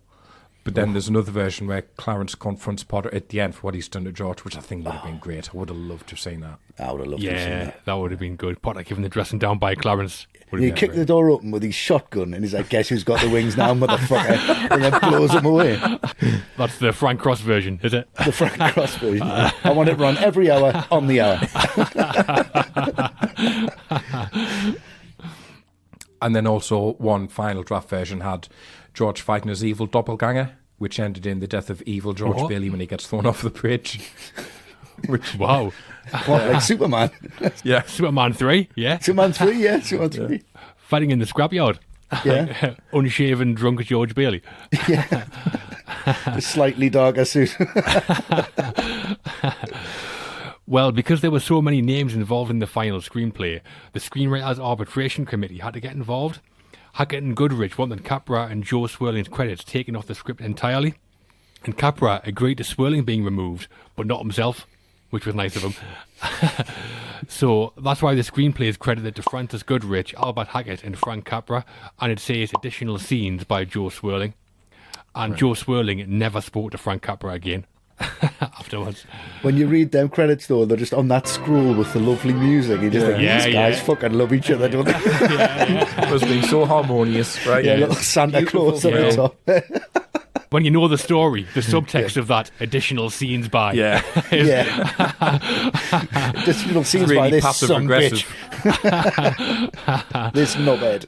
[0.63, 3.89] But then there's another version where Clarence confronts Potter at the end for what he's
[3.89, 5.19] done to George, which I think would have been ah.
[5.21, 5.49] great.
[5.53, 6.59] I would have loved to have seen that.
[6.79, 7.85] I would have loved to have seen Yeah, that.
[7.85, 8.61] that would have been good.
[8.61, 10.25] Potter giving the dressing down by Clarence.
[10.51, 10.99] would He been kicked great.
[10.99, 13.73] the door open with his shotgun and he's like, guess who's got the wings now,
[13.73, 14.71] motherfucker?
[14.71, 15.77] and then blows him away.
[16.57, 18.07] That's the Frank Cross version, is it?
[18.23, 19.27] The Frank Cross version.
[19.27, 21.39] I want it run every hour on the hour.
[26.23, 28.47] And then also one final draft version had
[28.93, 32.49] George fighting his evil doppelganger, which ended in the death of evil George What?
[32.49, 34.09] Bailey when he gets thrown off the bridge.
[35.07, 35.73] which Wow.
[36.25, 37.11] What, like Superman?
[37.65, 38.99] yeah, Superman 3, yeah.
[38.99, 40.41] Superman 3, yeah, Superman 3.
[40.77, 41.79] Fighting in the scrapyard.
[42.23, 42.75] Yeah.
[42.93, 44.41] Unshaven, drunk George Bailey.
[46.25, 47.53] A slightly darker suit.
[50.65, 53.59] Well, because there were so many names involved in the final screenplay,
[53.91, 56.39] the Screenwriters Arbitration Committee had to get involved.
[56.93, 60.95] Hackett and Goodrich wanted Capra and Jo Swerling's credits taken off the script entirely.
[61.65, 64.65] And Capra agreed to Swerling being removed, but not himself,
[65.09, 66.65] which was nice of him.
[67.27, 71.65] so that's why the screenplay is credited to Frances Goodrich, Albert Hackett, and Frank Capra,
[71.99, 74.33] and it says additional scenes by Jo Swerling.
[75.13, 77.65] And Jo Swerling never spoke to Frank Capra again
[78.41, 79.05] afterwards.
[79.43, 82.81] when you read them credits, though, they're just on that scroll with the lovely music.
[82.81, 83.83] You just think, Yeah, these guys yeah.
[83.83, 84.93] fucking love each other, don't they?
[84.95, 87.63] it was being so harmonious, right?
[87.63, 89.09] yeah, little Santa Claus at Yeah.
[89.09, 89.35] the top.
[90.49, 93.73] when you know the story, the subtext of that additional scenes by.
[93.73, 94.01] Yeah.
[94.31, 95.39] is- yeah.
[96.45, 98.19] just, you scenes really by this passive son aggressive.
[98.63, 100.33] bitch.
[100.33, 101.05] This knobhead.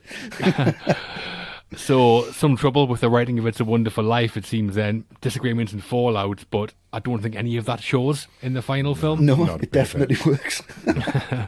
[1.75, 5.03] So, some trouble with the writing of It's a Wonderful Life, it seems then.
[5.19, 9.25] Disagreements and fallout, but I don't think any of that shows in the final film.
[9.25, 10.61] No, Not a it bit definitely works.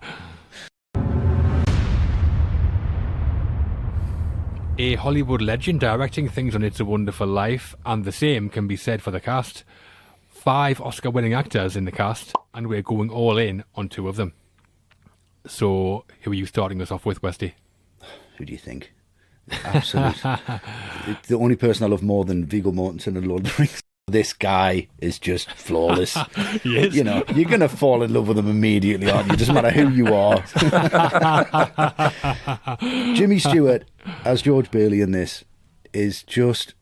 [4.80, 8.76] A Hollywood legend directing things on It's a Wonderful Life, and the same can be
[8.76, 9.64] said for the cast.
[10.30, 14.18] Five Oscar winning actors in the cast, and we're going all in on two of
[14.18, 14.34] them.
[15.48, 17.56] So, who are you starting us off with, Westy?
[18.38, 18.94] Who do you think?
[19.64, 20.18] Absolute.
[21.28, 23.82] the only person I love more than Viggo Mortensen and Lord of the Rings.
[24.10, 26.18] This guy is just flawless.
[26.64, 26.94] Yes.
[26.94, 29.34] You know, you're going to fall in love with him immediately, aren't you?
[29.34, 30.42] It Doesn't matter who you are.
[33.16, 33.84] Jimmy Stewart
[34.24, 35.44] as George Bailey in this
[35.94, 36.74] is just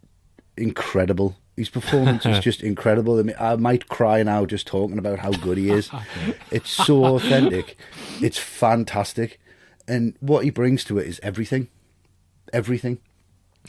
[0.55, 1.35] incredible.
[1.57, 3.17] His performance is just incredible.
[3.17, 5.89] I, mean, I might cry now just talking about how good he is.
[6.51, 7.77] It's so authentic.
[8.21, 9.39] It's fantastic.
[9.87, 11.69] And what he brings to it is everything.
[12.53, 12.99] Everything.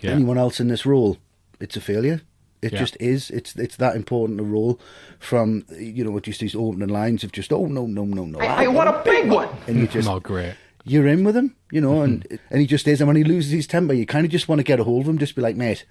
[0.00, 0.12] Yeah.
[0.12, 1.18] Anyone else in this role,
[1.60, 2.20] it's a failure.
[2.62, 2.78] It Yeah.
[2.78, 3.30] just is.
[3.30, 4.80] It's it's that important a role
[5.18, 8.64] from you know just these opening lines of just oh no no no no I,
[8.64, 9.48] I want a big one.
[9.66, 10.54] and you just Not great.
[10.84, 12.36] you're in with him, you know, and mm-hmm.
[12.50, 13.00] and he just is.
[13.00, 15.02] And when he loses his temper, you kind of just want to get a hold
[15.02, 15.84] of him, just be like, mate,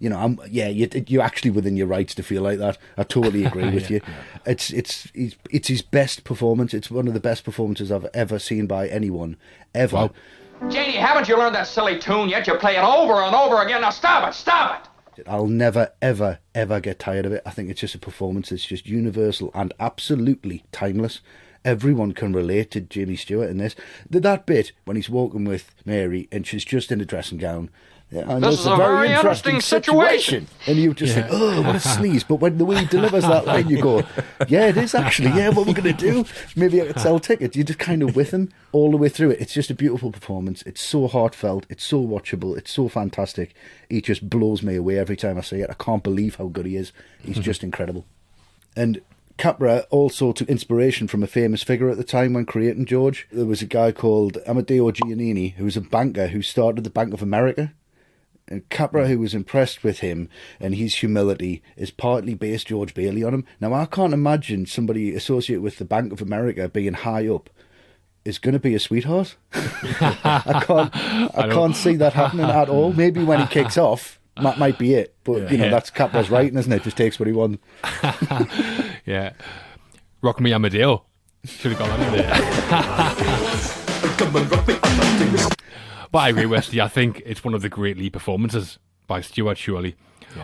[0.00, 2.78] you know, I'm yeah, you, you're actually within your rights to feel like that.
[2.96, 4.00] I totally agree with you.
[4.44, 6.74] It's it's it's it's his best performance.
[6.74, 9.36] It's one of the best performances I've ever seen by anyone
[9.74, 9.96] ever.
[9.96, 10.10] Wow.
[10.68, 12.46] Janie, haven't you learned that silly tune yet?
[12.46, 13.80] You play it over and over again.
[13.80, 14.84] Now stop it, stop
[15.16, 15.26] it.
[15.26, 17.42] I'll never, ever, ever get tired of it.
[17.46, 21.20] I think it's just a performance that's just universal and absolutely timeless.
[21.64, 23.74] Everyone can relate to Jimmy Stewart in this.
[24.10, 27.70] Th- That bit when he's walking with Mary and she's just in a dressing gown
[28.10, 30.46] and This it's is a very interesting situation.
[30.66, 32.24] And you just think, oh, what a sneeze.
[32.24, 34.02] But when the way he delivers that line, you go,
[34.48, 35.30] yeah, it is actually.
[35.30, 36.24] Yeah, what we're going to do?
[36.56, 37.54] Maybe I could sell tickets.
[37.54, 39.40] You're just kind of with him all the way through it.
[39.40, 40.62] It's just a beautiful performance.
[40.62, 41.66] It's so heartfelt.
[41.68, 42.56] It's so watchable.
[42.56, 43.54] It's so fantastic.
[43.90, 45.70] He just blows me away every time I see it.
[45.70, 46.92] I can't believe how good he is.
[47.22, 47.66] He's just mm-hmm.
[47.66, 48.06] incredible.
[48.74, 49.02] And
[49.36, 53.28] Capra also took inspiration from a famous figure at the time when creating George.
[53.30, 57.14] There was a guy called Amadeo Giannini, who was a banker who started the Bank
[57.14, 57.72] of America.
[58.50, 63.22] And Capra, who was impressed with him and his humility, is partly based George Bailey
[63.22, 63.44] on him.
[63.60, 67.50] Now, I can't imagine somebody associated with the Bank of America being high up
[68.24, 69.36] is going to be a sweetheart.
[69.52, 70.90] I can't,
[71.36, 72.92] I, can't see that happening at all.
[72.92, 75.14] Maybe when he kicks off, that might be it.
[75.24, 75.70] But you know, Yeah.
[75.70, 76.82] that's Capra's writing, isn't it?
[76.82, 77.62] Just takes what he wants.
[79.06, 79.32] Yeah.
[80.20, 81.04] Rock Me Amadeo.
[81.44, 82.28] Should have gone that in there.
[86.10, 86.80] But I agree, Wesley.
[86.80, 89.96] I think it's one of the great lead performances by Stewart Surely.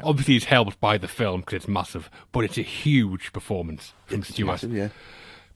[0.03, 4.23] Obviously, it's helped by the film because it's massive, but it's a huge performance from
[4.23, 4.55] Stewart.
[4.55, 4.89] Massive, yeah.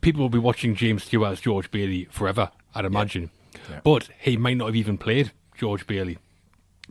[0.01, 3.31] People will be watching James Stewart as George Bailey forever, I'd imagine.
[3.83, 6.19] But he might not have even played George Bailey.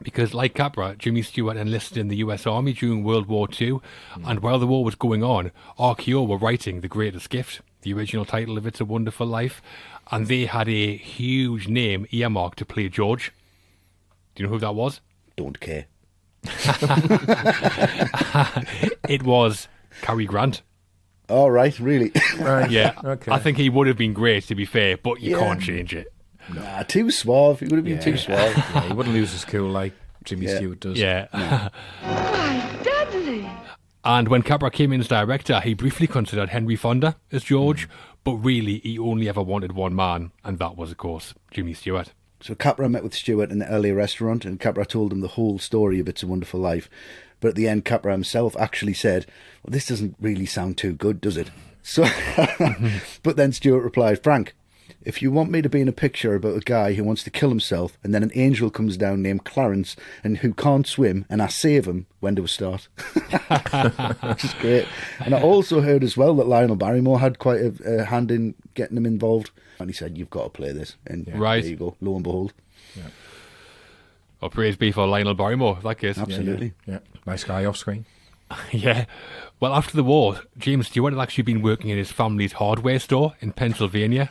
[0.02, 3.80] Because, like Capra, Jimmy Stewart enlisted in the US Army during World War II,
[4.12, 4.26] hmm.
[4.26, 8.26] and while the war was going on, RKO were writing The Greatest Gift, the original
[8.26, 9.62] title of It's a Wonderful Life,
[10.12, 13.32] and they had a huge name earmarked to play George.
[14.36, 15.02] Do you know who that was?
[15.36, 15.86] Don't care.
[19.10, 19.68] It was
[20.02, 20.62] Cary Grant.
[21.30, 22.12] All right, really?
[22.40, 22.70] Right.
[22.72, 23.32] Yeah, Okay.
[23.32, 25.40] I think he would have been great, to be fair, but you Yeah.
[25.40, 26.08] can't change it.
[26.54, 27.60] nah, too suave.
[27.60, 28.56] He would have been too suave.
[28.74, 29.94] Yeah, he wouldn't lose his cool like
[30.24, 30.56] Jimmy Yeah.
[30.58, 30.98] Stewart does.
[31.00, 31.28] Yeah.
[32.02, 33.50] Why, Dudley!
[34.06, 37.90] And when Capra came in as director, he briefly considered Henry Fonda as George,
[38.28, 42.12] but really he only ever wanted one man, and that was, of course, Jimmy Stewart.
[42.42, 45.60] So Capra met with Stewart in the early restaurant, and Capra told him the whole
[45.60, 46.90] story of It's a Wonderful Life.
[47.40, 49.28] But at the end, Capra himself actually said,
[49.64, 52.04] "Well, this doesn't really sound too good, does it?" So,
[53.24, 54.57] but then Stewart replied, "Frank,
[55.08, 57.30] if you want me to be in a picture about a guy who wants to
[57.30, 61.42] kill himself, and then an angel comes down named Clarence and who can't swim, and
[61.42, 62.88] I save him, when do we start?"
[64.24, 64.88] Which is great.
[65.20, 68.56] And I also heard as well that Lionel Barrymore had quite a, a hand in
[68.74, 69.52] getting him involved.
[69.80, 71.62] And he said, "You've got to play this." And Right.
[71.62, 71.96] there you go.
[72.02, 72.54] Lo and behold.
[74.42, 76.18] Or praise be for Lionel Barrymore, in that case.
[76.18, 76.74] Absolutely.
[76.86, 77.00] Yeah.
[77.26, 78.06] Nice guy off screen.
[78.72, 79.06] Yeah.
[79.60, 83.36] Well, after the war, James Stewart had actually been working in his family's hardware store
[83.42, 84.30] in Pennsylvania.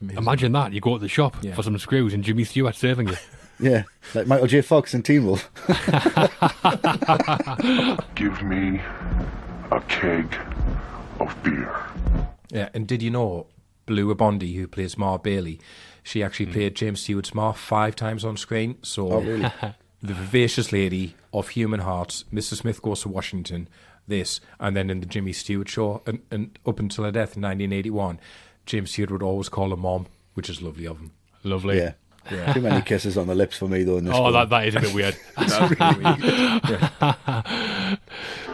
[0.00, 0.22] It's amazing.
[0.22, 0.72] Imagine that.
[0.72, 1.54] You go to the shop Yeah.
[1.54, 3.16] for some screws and Jimmy Stewart serving you.
[3.62, 3.82] Yeah,
[4.14, 4.62] like Michael J.
[4.62, 5.50] Fox and Teen Wolf.
[8.14, 8.80] Give me
[9.70, 10.34] a keg
[11.20, 11.78] of beer.
[12.50, 13.48] Yeah, and did you know
[13.84, 15.60] Beulah Bondi, who plays Ma Bailey,
[16.02, 16.52] she actually hmm.
[16.52, 18.78] played James Stewart's Ma five times on screen.
[18.80, 19.12] So.
[19.12, 19.52] Oh, really?
[20.02, 22.54] the vivacious lady of Human Hearts, Mr.
[22.54, 23.68] Smith Goes to Washington,
[24.08, 27.42] this, and then in the Jimmy Stewart show, and, and up until her death in
[27.42, 28.18] 1981,
[28.66, 31.10] James Stewart would always call her mom, which is lovely of him.
[31.44, 31.78] Lovely.
[31.78, 31.92] Yeah.
[32.52, 34.32] Too many kisses on the lips for me, though, in this Oh, film.
[34.34, 35.16] that, that is a bit weird.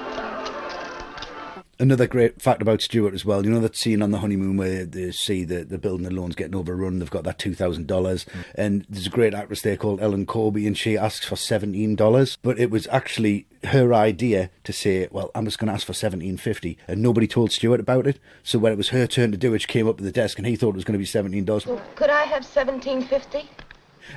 [1.78, 3.44] Another great fact about Stewart as well.
[3.44, 6.34] You know that scene on the honeymoon where they see the, the building and loans
[6.34, 6.98] getting overrun.
[6.98, 8.44] They've got that two thousand dollars, mm.
[8.54, 12.38] and there's a great actress there called Ellen Corby, and she asks for seventeen dollars.
[12.40, 15.92] But it was actually her idea to say, "Well, I'm just going to ask for
[15.92, 18.18] seventeen fifty, and nobody told Stewart about it.
[18.42, 20.38] So when it was her turn to do it, she came up to the desk,
[20.38, 21.66] and he thought it was going to be seventeen dollars.
[21.94, 23.50] Could I have seventeen fifty?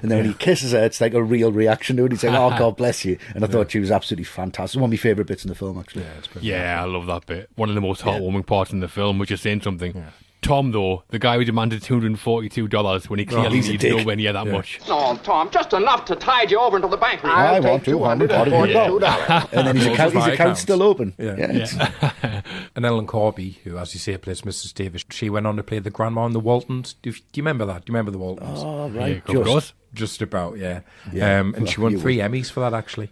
[0.01, 2.11] And then when he kisses her, it's like a real reaction to it.
[2.11, 4.79] He's like, "Oh, God bless you," and I thought she was absolutely fantastic.
[4.79, 6.03] One of my favourite bits in the film, actually.
[6.03, 6.57] Yeah, it's brilliant.
[6.57, 7.49] Yeah, I love that bit.
[7.55, 10.05] One of the most heartwarming parts in the film, which is saying something.
[10.41, 13.97] Tom, though, the guy who demanded $242 when he oh, clearly he's a needs dick.
[13.97, 14.51] nowhere near that Yeah.
[14.53, 14.79] much.
[14.87, 17.25] No, Tom, just enough to tide you over until the bank.
[17.25, 19.49] I want $242.
[19.51, 20.61] And then his account, his account's accounts.
[20.61, 21.13] still open.
[21.17, 21.35] Yeah.
[21.39, 22.43] it's-
[22.75, 24.73] And Ellen Corby, who, as you say, plays Mrs.
[24.73, 26.93] Davis, she went on to play the grandma in the Waltons.
[27.01, 27.85] Do you, do you remember that?
[27.85, 28.59] Do you remember the Waltons?
[28.61, 29.29] Oh, Yeah, right.
[29.29, 29.73] of course.
[29.93, 30.81] Just about, yeah.
[31.11, 33.09] Yeah, um, and she won you three Emmys for that, actually.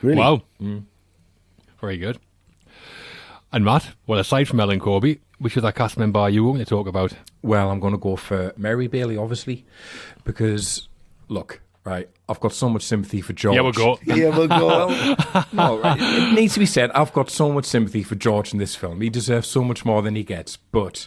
[0.00, 0.16] Really?
[0.18, 0.42] Wow.
[1.80, 2.18] Very good.
[3.52, 6.64] And Matt, well, aside from Ellen Corby, which other cast member are you going to
[6.64, 7.12] talk about?
[7.42, 9.64] Well, I'm going to go for Mary Bailey, obviously,
[10.24, 10.88] because,
[11.28, 13.54] look, right, I've got so much sympathy for George.
[13.56, 13.96] Yeah, we'll go.
[13.96, 14.88] Here we'll go.
[15.52, 18.58] no, right, it needs to be said, I've got so much sympathy for George in
[18.58, 19.00] this film.
[19.00, 20.56] He deserves so much more than he gets.
[20.56, 21.06] But,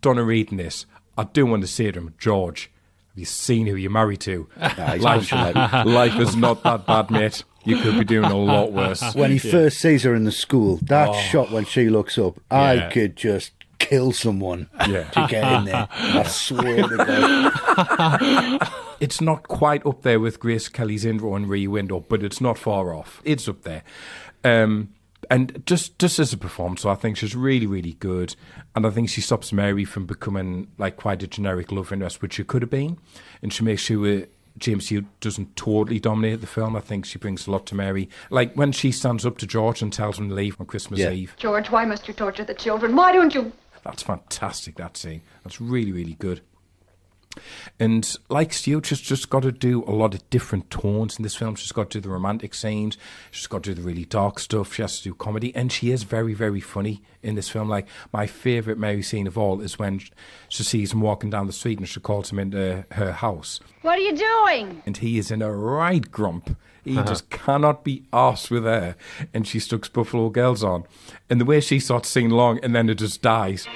[0.00, 0.86] Donna reading this,
[1.18, 2.70] I do want to say to him, George,
[3.10, 4.48] have you seen who you're married to?
[4.60, 7.44] he's life, life is not that bad, mate.
[7.64, 9.14] You could be doing a lot worse.
[9.14, 11.12] when he first sees her in the school, that oh.
[11.14, 13.52] shot when she looks up, I could just
[13.88, 15.04] kill someone Yeah.
[15.10, 15.88] to get in there.
[15.90, 18.68] I swear to God.
[19.00, 22.56] It's not quite up there with Grace Kelly's intro and Rear Window, but it's not
[22.56, 23.20] far off.
[23.24, 23.82] It's up there.
[24.44, 24.90] Um,
[25.28, 28.36] and just just as a performance, I think she's really, really good.
[28.76, 32.34] And I think she stops Mary from becoming like quite a generic love interest, which
[32.34, 32.96] she could have been.
[33.42, 34.22] And she makes sure
[34.56, 36.76] James Hugh doesn't totally dominate the film.
[36.76, 38.08] I think she brings a lot to Mary.
[38.30, 41.10] Like when she stands up to George and tells him to leave on Christmas Yeah.
[41.10, 41.34] Eve.
[41.38, 42.94] George, why must you torture the children?
[42.94, 43.50] Why don't you?
[43.84, 45.22] That's fantastic, that scene.
[45.42, 46.40] That's really, really good.
[47.80, 51.34] And like Stewart, she's just got to do a lot of different tones in this
[51.34, 51.54] film.
[51.54, 52.98] She's got to do the romantic scenes.
[53.30, 54.74] She's got to do the really dark stuff.
[54.74, 55.54] She has to do comedy.
[55.56, 57.68] And she is very, very funny in this film.
[57.68, 60.00] Like, my favourite Mary scene of all is when
[60.48, 63.60] she sees him walking down the street and she calls him into her house.
[63.80, 64.82] What are you doing?
[64.84, 66.56] And he is in a right grump.
[66.84, 67.06] He uh-huh.
[67.06, 68.96] just cannot be arsed with her.
[69.32, 70.84] And she sticks Buffalo Girls on.
[71.30, 73.66] And the way she starts singing along and then it just dies.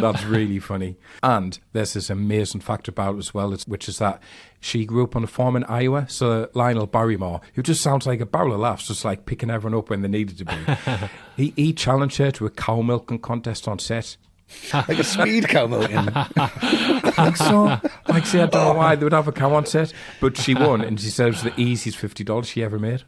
[0.00, 0.96] That's really funny.
[1.22, 4.22] And there's this amazing fact about it as well, which is that
[4.60, 6.06] she grew up on a farm in Iowa.
[6.08, 9.78] So Lionel Barrymore, who just sounds like a barrel of laughs, just like picking everyone
[9.78, 11.08] up when they needed to be.
[11.36, 14.16] he, he challenged her to a cow milking contest on set.
[14.72, 15.96] Like a speed cow milking.
[17.16, 17.78] Like so,
[18.08, 20.54] like say, I don't know why they would have a cow on set, but she
[20.54, 23.04] won, and she said it was the easiest fifty dollars she ever made.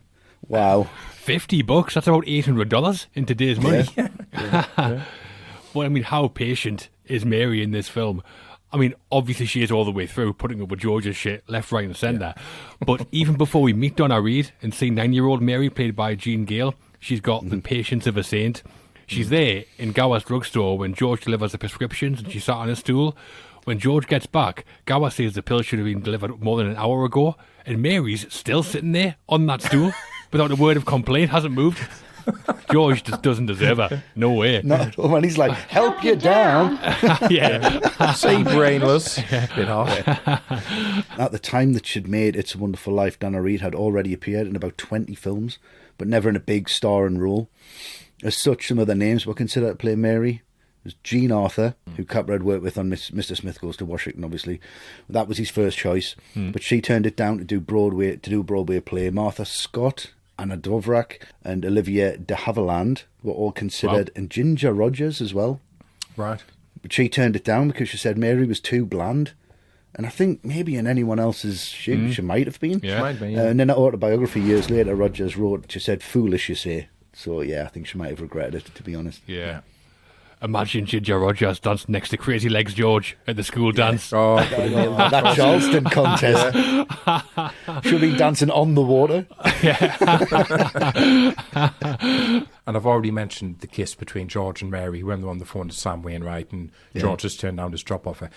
[0.48, 0.88] Wow.
[1.14, 1.94] 50 bucks?
[1.94, 3.84] That's about $800 in today's money.
[5.74, 8.22] Well, I mean, how patient is Mary in this film?
[8.72, 11.72] I mean, obviously she is all the way through, putting up with George's shit left,
[11.72, 12.34] right, and centre.
[12.84, 16.74] But even before we meet Donna Reed and see nine-year-old Mary, played by Jean Gale,
[17.00, 17.60] she's got the mm-hmm.
[17.60, 18.62] patience of a saint.
[19.06, 22.76] She's there in Gower's drugstore when George delivers the prescriptions and she sat on a
[22.76, 23.16] stool.
[23.64, 26.76] When George gets back, Gower says the pill should have been delivered more than an
[26.76, 29.92] hour ago, and Mary's still sitting there on that stool
[30.32, 31.86] without a word of complaint, hasn't moved.
[32.70, 34.02] George just doesn't deserve her.
[34.16, 34.60] No way.
[34.62, 35.14] Not at all.
[35.14, 36.78] And he's like, help you down.
[37.30, 38.12] yeah.
[38.14, 39.20] Say brainless.
[39.30, 39.88] Bit off.
[41.18, 44.48] At the time that she'd made It's a Wonderful Life, Donna Reed had already appeared
[44.48, 45.58] in about 20 films,
[45.98, 47.48] but never in a big starring role.
[48.22, 50.42] As such, some of the names were considered to play Mary.
[50.82, 51.94] There's Jean Arthur, hmm.
[51.94, 53.36] who Capra had worked with on Miss, Mr.
[53.36, 54.60] Smith Goes to Washington, obviously.
[55.08, 56.52] That was his first choice, hmm.
[56.52, 59.10] but she turned it down to do Broadway to do a Broadway play.
[59.10, 65.34] Martha Scott, Anna Dvorak, and Olivia de Havilland were all considered, and Ginger Rogers as
[65.34, 65.60] well.
[66.16, 66.42] Right.
[66.80, 69.32] But she turned it down because she said Mary was too bland.
[69.96, 72.10] And I think maybe in anyone else's she, hmm.
[72.10, 72.80] she might have been.
[72.82, 73.00] Yeah.
[73.00, 73.48] Might be, Uh, yeah.
[73.48, 76.88] and in an autobiography years later, Rogers wrote, she said, foolish, you say.
[77.16, 79.22] So, yeah, I think she might have regretted it, to be honest.
[79.26, 79.62] Yeah.
[80.42, 84.12] Imagine Ginger Rogers dancing next to Crazy Legs George at the school dance.
[84.12, 86.54] Oh, that Charleston contest.
[87.88, 89.26] She'll be dancing on the water.
[89.62, 91.32] Yeah.
[92.68, 95.68] And I've already mentioned the kiss between George and Mary when they're on the phone
[95.68, 98.28] to Sam Wainwright and George has turned down his drop offer.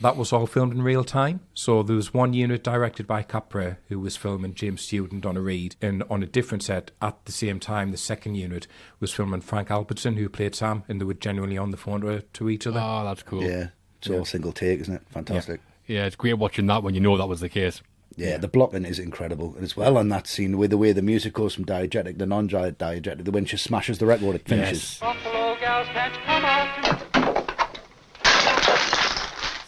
[0.00, 1.40] That was all filmed in real time.
[1.54, 5.40] So there was one unit directed by Capra who was filming James Stewart and Donna
[5.40, 5.74] Reed.
[5.82, 8.68] And on a different set at the same time, the second unit
[9.00, 12.20] was filming Frank Albertson, who played Sam, and they were genuinely on the phone to,
[12.20, 12.80] to each other.
[12.80, 13.42] Oh, that's cool.
[13.42, 13.68] Yeah,
[13.98, 15.02] it's all single take, isn't it?
[15.08, 15.60] Fantastic.
[15.86, 17.82] Yeah, it's great watching that when you know that was the case.
[18.16, 21.32] Yeah, the blocking is incredible as well on that scene with the way the music
[21.32, 23.24] goes from diegetic to non-diegetic.
[23.24, 25.00] The when she smashes the record, it finishes.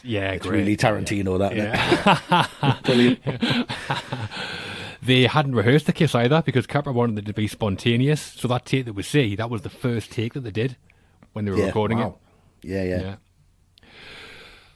[0.02, 0.58] Yeah, It's great.
[0.60, 1.52] really Tarantino, that.
[1.52, 1.74] isn't
[3.02, 3.18] it?
[3.26, 4.36] Yeah.
[5.02, 8.20] they hadn't rehearsed the kiss either because Capra wanted it to be spontaneous.
[8.20, 10.76] So that take that we see, that was the first take that they did
[11.32, 11.66] when they were Yeah.
[11.66, 12.18] recording Wow.
[12.62, 12.88] Yeah, it.
[12.90, 13.00] yeah.
[13.02, 13.14] Yeah.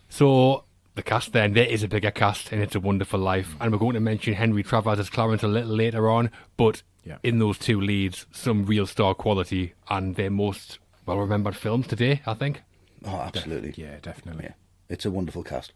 [0.09, 0.65] So
[0.95, 3.57] the cast then, there is a bigger cast and It's a Wonderful Life.
[3.61, 6.31] And we're going to mention Henry Travers as Clarence a little later on.
[6.57, 7.19] But Yeah.
[7.23, 12.23] in those two leads, some real star quality and their most well remembered films today,
[12.27, 12.63] I think.
[13.05, 13.75] Oh, absolutely.
[13.77, 14.45] Yeah, definitely.
[14.45, 14.53] Yeah.
[14.89, 15.73] It's a wonderful cast.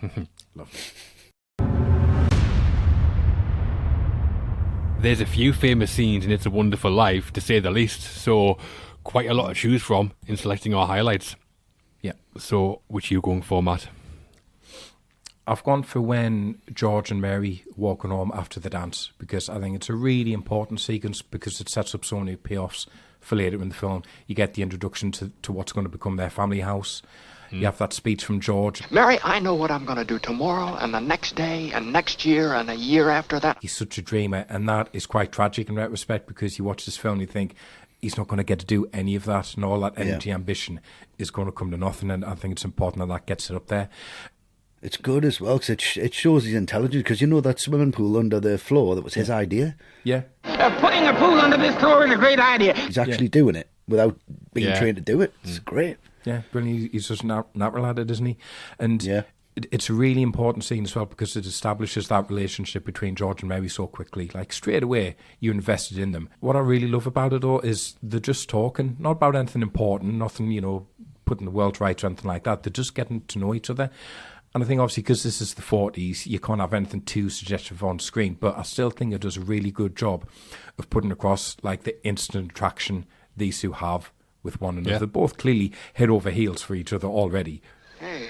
[0.54, 0.80] Lovely.
[5.00, 8.56] There's a few famous scenes in It's a Wonderful Life, to say the least, so
[9.02, 11.36] quite a lot to choose from in selecting our highlights.
[12.00, 12.12] Yeah.
[12.38, 13.88] So, which are you going for, Matt?
[15.46, 19.76] I've gone for when George and Mary walking home after the dance because I think
[19.76, 22.86] it's a really important sequence because it sets up so many payoffs
[23.24, 24.02] for later in the film.
[24.26, 27.02] You get the introduction to, to what's going to become their family house.
[27.50, 27.56] Hmm.
[27.56, 28.82] You have that speech from George.
[28.90, 32.24] Mary, I know what I'm going to do tomorrow and the next day and next
[32.24, 33.58] year and a year after that.
[33.60, 36.96] He's such a dreamer, and that is quite tragic in retrospect because you watch this
[36.96, 37.54] film and you think
[38.00, 40.80] he's not going to get to do any of that, and all that empty ambition
[41.18, 42.10] is going to come to nothing.
[42.10, 43.88] And I think it's important that that gets it up there.
[44.84, 47.02] It's good as well because it, sh- it shows his intelligence.
[47.02, 49.76] Because you know that swimming pool under the floor that was his idea.
[50.04, 50.22] Yeah.
[50.44, 52.74] Uh, putting a pool under this floor is a great idea.
[52.74, 54.18] He's actually doing it without
[54.52, 54.78] being Yeah.
[54.78, 55.32] trained to do it.
[55.42, 55.96] It's great.
[56.24, 56.92] Yeah, brilliant.
[56.92, 58.36] He's just nat- natural at it, isn't he?
[58.78, 59.22] And Yeah.
[59.56, 63.40] it, it's a really important scene as well because it establishes that relationship between George
[63.42, 64.30] and Mary so quickly.
[64.34, 66.28] Like straight away, you invested in them.
[66.40, 70.14] What I really love about it though is they're just talking, not about anything important,
[70.14, 70.86] nothing you know,
[71.24, 72.62] putting the world right or anything like that.
[72.64, 73.90] They're just getting to know each other.
[74.54, 77.82] And I think obviously because this is the 40s, you can't have anything too suggestive
[77.82, 78.36] on screen.
[78.38, 80.28] But I still think it does a really good job
[80.78, 83.04] of putting across like the instant attraction
[83.36, 84.12] these two have
[84.44, 84.92] with one another.
[84.92, 84.98] Yeah.
[84.98, 87.62] They're both clearly head over heels for each other already.
[87.98, 88.28] Hey.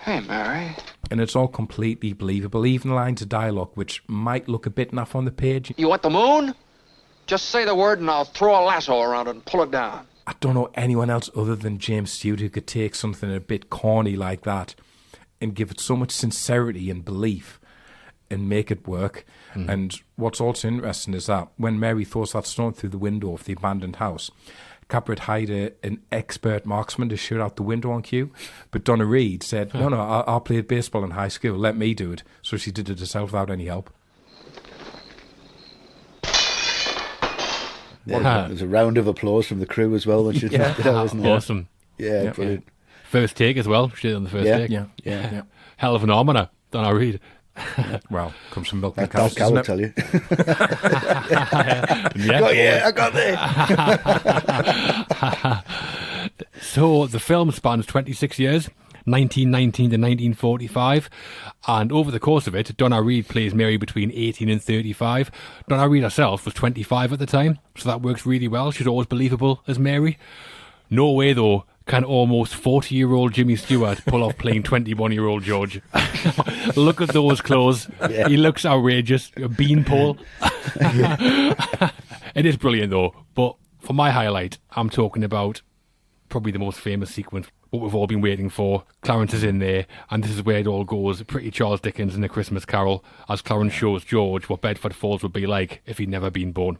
[0.00, 0.74] Hey, Mary.
[1.10, 2.64] And it's all completely believable.
[2.64, 5.70] Even lines of dialogue which might look a bit naff on the page.
[5.76, 6.54] You want the moon?
[7.26, 10.06] Just say the word and I'll throw a lasso around it and pull it down.
[10.26, 13.70] I don't know anyone else other than James Stewart who could take something a bit
[13.70, 14.74] corny like that
[15.40, 17.60] and give it so much sincerity and belief
[18.30, 19.24] and make it work.
[19.54, 19.68] Mm.
[19.68, 23.44] And what's also interesting is that when Mary throws that stone through the window of
[23.44, 24.30] the abandoned house,
[24.88, 28.30] Capra had hired a, an expert marksman to shoot out the window on cue,
[28.70, 31.56] but Donna Reed said, "No, no, I, I played baseball in high school.
[31.56, 33.90] Let me do it." So she did it herself without any help.
[38.06, 40.74] Yeah, There's a round of applause from the crew as well when she Yeah.
[40.74, 41.34] did it, wasn't there?
[41.36, 41.68] Awesome.
[41.98, 42.30] Yeah, Yeah.
[42.32, 42.66] brilliant.
[43.08, 43.90] First take as well.
[43.90, 44.58] She did on the first Yeah.
[44.58, 44.70] take.
[44.70, 45.32] Yeah, Yeah.
[45.32, 45.42] yeah.
[45.76, 46.48] Hell of an almoner.
[46.70, 47.20] Donna Reed?
[48.10, 49.92] Well, comes from milk That, and cows, that cow doesn't will tell you.
[52.26, 52.40] Yeah.
[52.42, 53.36] oh, yeah, I got there.
[56.60, 58.70] So the film spans 26 years,
[59.04, 61.10] 1919 to 1945,
[61.66, 65.30] and over the course of it, Donna Reed plays Mary between 18 and 35.
[65.68, 68.70] Donna Reed herself was 25 at the time, so that works really well.
[68.70, 70.18] She's always believable as Mary.
[70.90, 75.26] No way, though, can almost 40 year old Jimmy Stewart pull off playing 21 year
[75.26, 75.80] old George.
[76.76, 77.88] Look at those clothes.
[78.08, 78.28] Yeah.
[78.28, 79.32] He looks outrageous.
[79.36, 80.18] A beanpole.
[80.76, 83.14] it is brilliant, though.
[83.34, 85.62] But for my highlight, I'm talking about
[86.28, 88.84] probably the most famous sequence, what we've all been waiting for.
[89.00, 91.22] Clarence is in there, and this is where it all goes.
[91.22, 95.32] Pretty Charles Dickens in The Christmas Carol, as Clarence shows George what Bedford Falls would
[95.32, 96.78] be like if he'd never been born.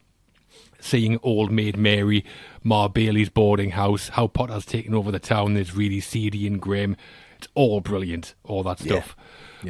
[0.80, 2.26] Seeing old maid Mary,
[2.62, 6.94] Ma Bailey's boarding house, how Potter's taken over the town is really seedy and grim.
[7.38, 9.16] It's all brilliant, all that stuff.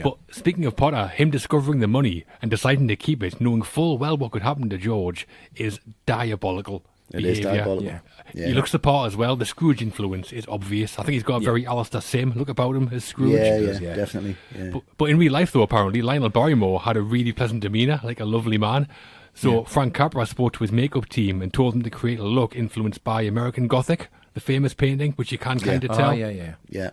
[0.03, 3.97] But speaking of Potter, him discovering the money and deciding to keep it, knowing full
[3.97, 6.85] well what could happen to George, is diabolical.
[7.15, 7.59] It is behaviour.
[7.65, 7.85] diabolical.
[7.87, 7.99] Yeah.
[8.35, 8.47] Yeah.
[8.47, 9.37] He looks the part as well.
[9.37, 10.99] The Scrooge influence is obvious.
[10.99, 13.33] I think he's got a very Alastair Sim look about him as Scrooge.
[13.33, 13.95] Yeah, yeah, yeah.
[13.95, 14.37] definitely.
[14.57, 14.71] Yeah.
[14.73, 18.21] But, but in real life, though, apparently, Lionel Barrymore had a really pleasant demeanour, like
[18.21, 18.89] a lovely man.
[19.35, 22.55] So Frank Capra spoke to his makeup team and told them to create a look
[22.55, 26.15] influenced by American Gothic, the famous painting, which you can kind of Oh, tell.
[26.15, 26.55] yeah, yeah.
[26.69, 26.91] yeah.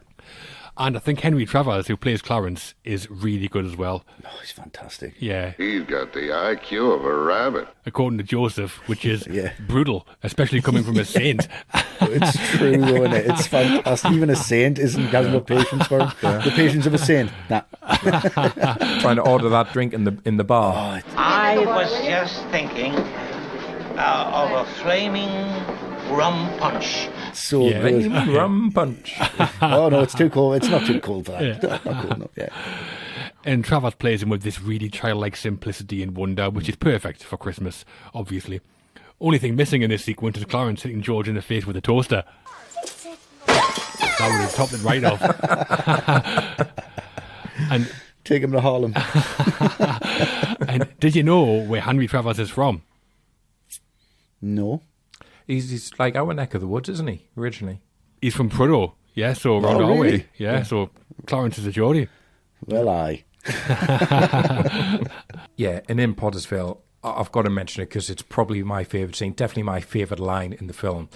[0.81, 4.05] And I think Henry Travers, who plays Clarence, is really good as well.
[4.25, 5.13] Oh, he's fantastic.
[5.19, 7.67] Yeah, He's got the IQ of a rabbit.
[7.85, 9.51] according to Joseph, which is Yeah.
[9.67, 11.49] brutal, especially coming from a saint.
[11.99, 13.25] It's true, though, isn't it?
[13.27, 14.11] It's fantastic.
[14.13, 16.11] Even a saint isn't hasn't got patience for him.
[16.21, 17.29] The patience of a saint.
[17.49, 17.61] Nah.
[19.01, 21.01] Trying to order that drink in the in the bar.
[21.17, 22.93] I was just thinking
[23.97, 25.29] uh, of a flaming
[26.15, 27.09] rum punch.
[27.33, 27.81] So Yeah.
[27.81, 28.11] good.
[28.29, 29.15] Rum punch.
[29.61, 30.55] Oh no, it's too cold.
[30.55, 31.61] It's not too cold for that.
[31.63, 32.29] Not cold enough.
[32.37, 32.49] Yeah.
[33.45, 37.37] And Travers plays him with this really childlike simplicity and wonder, which is perfect for
[37.37, 38.59] Christmas, obviously.
[39.21, 41.81] Only thing missing in this sequence is Clarence hitting George in the face with a
[41.81, 42.23] toaster.
[43.47, 45.21] That would have topped it right off.
[47.71, 47.89] and
[48.25, 48.93] Take him to Harlem.
[50.69, 52.83] and did you know where Henry Travers is from?
[54.41, 54.81] No.
[55.49, 57.27] He's, he's like our neck of the woods, isn't he?
[57.35, 57.81] Originally.
[58.21, 60.11] He's from Prudhoe, yeah, so oh, around Oh, our way.
[60.11, 60.25] really?
[60.37, 60.91] Yeah, so
[61.25, 62.07] Clarence is a Geordie.
[62.67, 63.23] Well, I.
[65.55, 69.15] Yeah, and in Pottersville, I- I've got to mention it because it's probably my favourite
[69.15, 71.09] scene, definitely my favourite line in the film,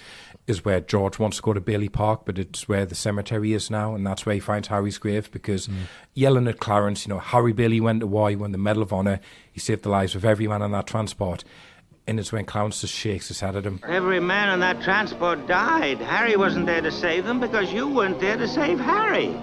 [0.47, 3.69] is where George wants to go to Bailey Park, but it's where the cemetery is
[3.69, 5.75] now, and that's where he finds Harry's grave because mm.
[6.13, 8.91] yelling at Clarence, you know, Harry Bailey went to war, he won the Medal of
[8.91, 9.19] Honour,
[9.51, 11.43] he saved the lives of every man on that transport.
[12.05, 13.79] And it's when Clarence just shakes his head at him.
[13.87, 15.99] Every man on that transport died.
[15.99, 19.33] Harry wasn't there to save them because you weren't there to save Harry.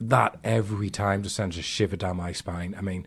[0.00, 2.74] that every time just sends a shiver down my spine.
[2.76, 3.06] I mean,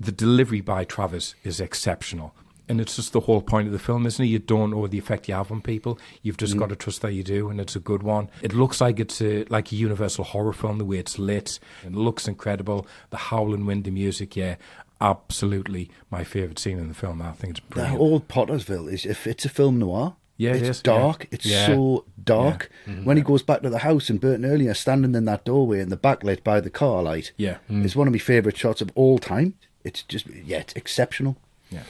[0.00, 2.34] the delivery by Travers is exceptional.
[2.66, 4.28] And it's just the whole point of the film, isn't it?
[4.28, 5.98] You don't know the effect you have on people.
[6.22, 6.58] You've just mm.
[6.58, 8.30] got to trust that you do, and it's a good one.
[8.40, 11.58] It looks like it's a, like a universal horror film, the way it's lit.
[11.84, 12.86] It looks incredible.
[13.10, 14.56] The howling wind, the music, yeah,
[15.00, 17.20] absolutely my favourite scene in the film.
[17.22, 18.00] I think it's The brilliant.
[18.00, 20.16] old Pottersville is if it's a film noir.
[20.36, 21.22] Yeah, it it's is, dark.
[21.24, 21.28] yeah.
[21.30, 21.66] It's Yeah.
[21.68, 22.68] so dark.
[22.86, 23.04] Mm-hmm.
[23.04, 25.92] When he goes back to the house in Burton earlier, standing in that doorway and
[25.92, 27.30] the backlit by the car light.
[27.36, 27.58] Yeah.
[27.70, 27.84] Mm.
[27.84, 29.54] It's one of my favourite shots of all time.
[29.84, 31.36] it's just yeah, it's exceptional.
[31.70, 31.82] Yeah.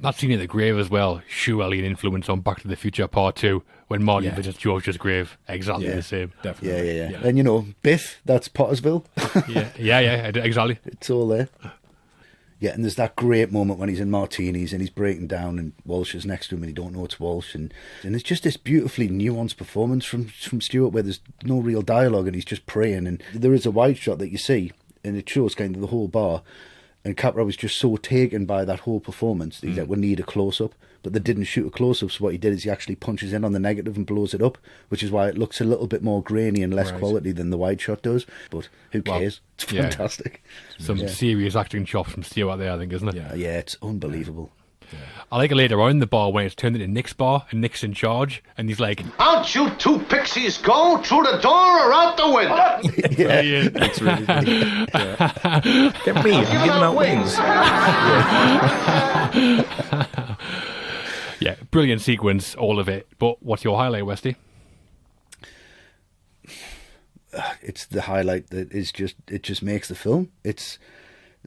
[0.00, 3.06] That scene in the grave as well, surely an influence on Back to the Future
[3.06, 4.34] Part 2, when Marty Yeah.
[4.34, 5.36] visits George's grave.
[5.48, 5.96] Exactly Yeah.
[5.96, 6.32] the same.
[6.42, 6.68] Definitely.
[6.70, 6.96] Yeah, Definitely.
[7.14, 7.28] yeah, yeah.
[7.28, 9.04] And you know, Biff, that's Pottersville.
[9.48, 10.78] Yeah, yeah, yeah, exactly.
[10.86, 11.48] it's all there.
[12.62, 15.72] Yeah, and there's that great moment when he's in Martini's and he's breaking down, and
[15.84, 18.44] Walsh is next to him, and he don't know it's Walsh, and and it's just
[18.44, 22.66] this beautifully nuanced performance from from Stewart where there's no real dialogue and he's just
[22.66, 24.70] praying, and there is a wide shot that you see,
[25.02, 26.42] and it shows kind of the whole bar,
[27.04, 29.96] and Capra was just so taken by that whole performance that he's like, mm.
[29.96, 30.72] we need a close up,
[31.02, 33.32] but they didn't shoot a close up, so what he did is he actually punches
[33.32, 35.86] in on the negative and blows it up, which is why it looks a little
[35.86, 37.00] bit more grainy and less Right.
[37.00, 38.26] quality than the wide shot does.
[38.50, 39.40] But who Well, cares?
[39.58, 39.82] It's yeah.
[39.82, 40.42] fantastic.
[40.78, 41.08] Some Yeah.
[41.08, 43.14] serious acting chops from Stewart there, I think, isn't it?
[43.16, 43.34] Yeah.
[43.34, 44.50] Yeah, it's unbelievable.
[45.30, 47.62] I like it later on in the bar when it's turned into Nick's bar and
[47.62, 51.52] Nick's in charge, and he's like, Out you two pixies go, through the door
[51.88, 52.80] or out the window.
[53.18, 54.88] Yeah, It's really good.
[54.94, 55.92] Yeah.
[56.04, 57.38] Get me, I'm giving out wings.
[61.42, 63.08] Yeah, brilliant sequence, all of it.
[63.18, 64.36] But what's your highlight, Westy?
[67.62, 70.30] it's the highlight that is just it just makes the film.
[70.44, 70.78] It's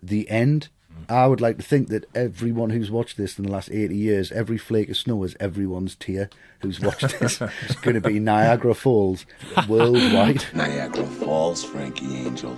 [0.01, 0.69] the end.
[0.91, 1.13] Mm.
[1.13, 4.31] I would like to think that everyone who's watched this in the last 80 years,
[4.31, 6.29] every flake of snow is everyone's tear
[6.59, 7.41] who's watched this.
[7.63, 9.25] it's going to be Niagara Falls
[9.67, 10.45] worldwide.
[10.53, 12.57] Niagara Falls, Frankie Angel.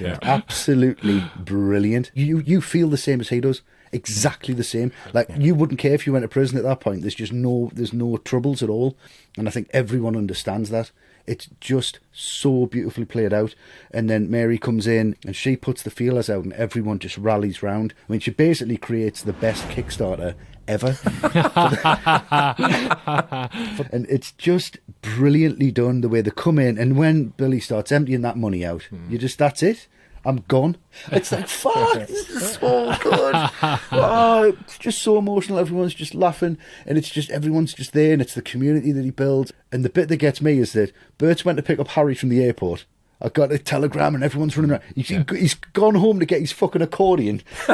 [0.00, 0.18] Yeah.
[0.22, 2.10] Absolutely brilliant.
[2.14, 3.62] You you feel the same as he does.
[3.94, 4.90] Exactly the same.
[5.12, 7.02] Like you wouldn't care if you went to prison at that point.
[7.02, 8.96] There's just no there's no troubles at all.
[9.38, 10.90] And I think everyone understands that.
[11.26, 13.54] It's just so beautifully played out.
[13.92, 17.62] And then Mary comes in and she puts the feelers out and everyone just rallies
[17.62, 17.94] round.
[18.08, 20.34] I mean she basically creates the best Kickstarter
[20.66, 20.98] ever.
[23.92, 28.22] and it's just brilliantly done the way they come in and when Billy starts emptying
[28.22, 29.08] that money out, hmm.
[29.08, 29.86] you just that's it.
[30.26, 30.76] I'm gone.
[31.12, 33.34] It's like fuck, this is so good.
[33.92, 35.58] Oh, it's just so emotional.
[35.58, 39.10] Everyone's just laughing, and it's just everyone's just there, and it's the community that he
[39.10, 39.52] builds.
[39.72, 42.28] And the bit that gets me is that Bert's went to pick up Harry from
[42.28, 42.84] the airport.
[43.20, 44.82] I got a telegram, and everyone's running around.
[44.94, 47.42] He's, he's gone home to get his fucking accordion.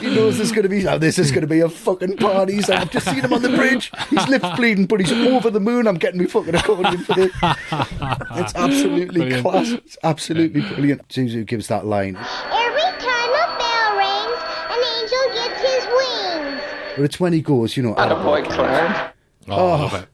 [0.00, 2.54] he knows there's going to be oh, this is going to be a fucking party.
[2.54, 3.90] He's like, I've just seen him on the bridge.
[4.10, 5.86] His lips bleeding, but he's over the moon.
[5.86, 7.32] I'm getting me fucking accordion for this.
[7.42, 9.42] It's absolutely Brilliant.
[9.42, 9.70] class.
[9.70, 11.06] It's absolutely brilliant.
[11.08, 14.40] Zuzu gives that line, Every time a bell rings,
[14.70, 16.62] an angel gets his wings.
[16.96, 19.12] but it's when he goes, you know, Boy, Clarence.
[19.48, 20.08] Oh, oh, I love it.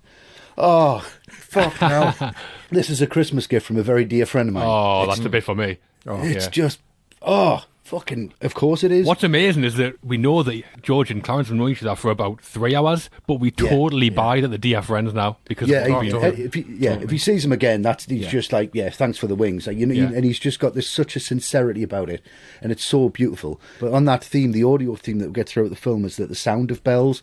[0.58, 2.32] Oh fuck now.
[2.70, 4.64] this is a Christmas gift from a very dear friend of mine.
[4.66, 5.78] Oh, it's, that's the bit for me.
[6.06, 6.20] Oh.
[6.22, 6.50] it's yeah.
[6.50, 6.80] just
[7.20, 8.32] oh fucking.
[8.40, 9.06] Of course it is.
[9.06, 12.10] What's amazing is that we know that George and Clarence have known each other for
[12.10, 15.80] about three hours, but we Yeah, totally buy that they're dear friends now because Yeah,
[15.80, 16.40] of he- what's been done.
[16.40, 16.94] if he, yeah.
[16.94, 19.66] If he sees him again, that's he's just like, yeah, thanks for the wings.
[19.66, 20.10] Like, you know, Yeah.
[20.14, 22.22] and he's just got this such a sincerity about it,
[22.62, 23.60] and it's so beautiful.
[23.78, 26.28] But on that theme, the audio theme that we get throughout the film is that
[26.30, 27.22] the sound of bells.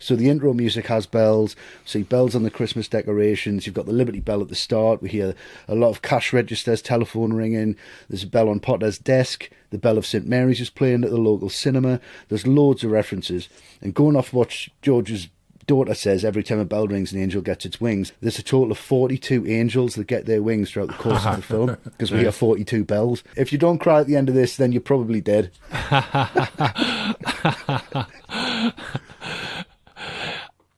[0.00, 1.54] So the intro music has bells.
[1.84, 3.66] See bells on the Christmas decorations.
[3.66, 5.02] You've got the Liberty Bell at the start.
[5.02, 5.34] We hear
[5.68, 7.76] a lot of cash registers, telephone ringing.
[8.08, 9.50] There's a bell on Potter's desk.
[9.70, 12.00] The bell of St Mary's is playing at the local cinema.
[12.28, 13.48] There's loads of references.
[13.80, 15.28] And going off what George's
[15.66, 18.72] daughter says every time a bell rings an angel gets its wings there's a total
[18.72, 22.18] of 42 angels that get their wings throughout the course of the film because we
[22.18, 25.20] hear 42 bells if you don't cry at the end of this then you're probably
[25.20, 25.52] dead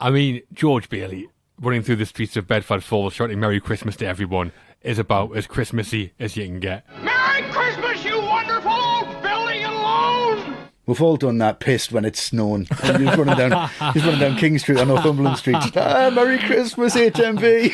[0.03, 1.29] I mean, George Bailey
[1.61, 4.51] running through the streets of Bedford Falls shouting Merry Christmas to everyone
[4.83, 6.85] is about as Christmassy as you can get.
[7.03, 10.57] Merry Christmas, you wonderful old building and loan!
[10.87, 14.37] we've all done that pissed when it's snowing and he's running down he's running down
[14.37, 17.71] King Street or Northumberland Street ah, Merry Christmas HMV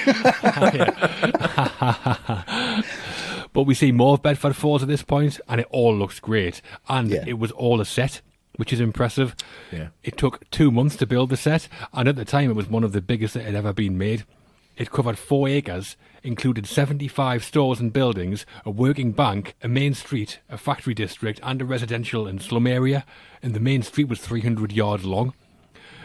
[3.55, 6.61] But we see more of Bedford Falls at this point, and it all looks great.
[6.89, 7.25] And Yeah.
[7.27, 8.21] it was all a set,
[8.59, 9.35] which is impressive.
[9.73, 9.89] Yeah.
[10.03, 12.85] It took two months to build the set, and at the time, it was one
[12.85, 14.25] of the biggest that had ever been made.
[14.77, 20.41] It covered four acres, included 75 stores and buildings, a working bank, a main street,
[20.49, 23.05] a factory district, and a residential and slum area.
[23.43, 25.35] And the main street was 300 yards long.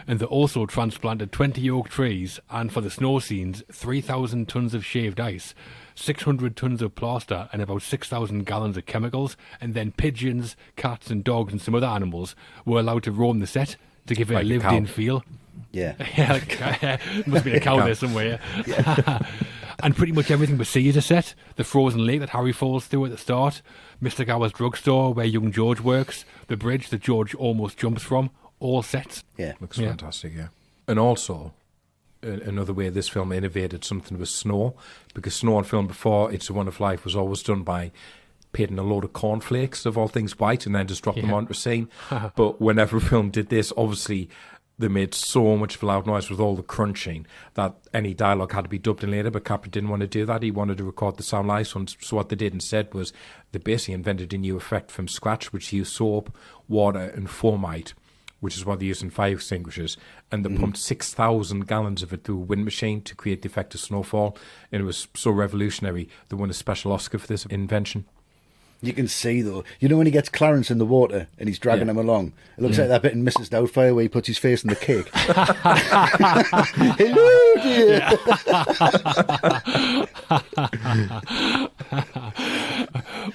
[0.06, 4.84] And they also transplanted 20 oak trees, and for the snow scenes, 3,000 tons of
[4.84, 5.54] shaved ice,
[5.94, 9.36] 600 tons of plaster, and about 6,000 gallons of chemicals.
[9.60, 12.34] And then pigeons, cats, and dogs, and some other animals
[12.64, 13.76] were allowed to roam the set
[14.06, 14.76] to give it Like a a lived cow.
[14.76, 15.24] in feel.
[15.72, 18.38] yeah Yeah, like, must be a cow there somewhere.
[18.66, 19.20] Yeah.
[19.82, 21.34] and pretty much everything we see is a set.
[21.56, 23.62] The frozen lake that Harry falls through at the start,
[24.02, 24.26] Mr.
[24.26, 28.30] Gower's drugstore where young George works, the bridge that George almost jumps from,
[28.60, 29.22] all sets.
[29.36, 29.88] yeah Looks Yeah.
[29.88, 30.48] fantastic, yeah.
[30.86, 31.63] And also, a-
[32.24, 34.76] another way this film innovated something was snow,
[35.14, 37.92] because snow on film before It's a Wonderful Life was always done by
[38.52, 41.52] painting a load of cornflakes of all things white and then just drop them onto
[41.52, 41.88] a scene.
[42.36, 44.30] but whenever a film did this, obviously
[44.78, 48.52] they made so much of a loud noise with all the crunching that any dialogue
[48.52, 49.30] had to be dubbed in later.
[49.30, 50.42] But Capra didn't want to do that.
[50.42, 51.68] He wanted to record the sound live.
[51.68, 53.12] So, so what they did instead was
[53.52, 56.36] they basically invented a new effect from scratch, which used soap,
[56.68, 57.92] water, and foamite
[58.44, 59.96] which is what they use in fire extinguishers,
[60.30, 60.60] and they Mhm.
[60.60, 64.36] pumped 6,000 gallons of it through a wind machine to create the effect of snowfall.
[64.70, 68.04] And it was so revolutionary, they won a special Oscar for this invention.
[68.82, 71.58] You can see though, you know when he gets Clarence in the water and he's
[71.58, 71.92] dragging Yeah.
[71.92, 72.34] him along.
[72.58, 72.82] It looks Yeah.
[72.82, 73.48] like that bit in Mrs.
[73.48, 75.08] Doubtfire where he puts his face in the cake.
[76.98, 78.10] Hello, dear.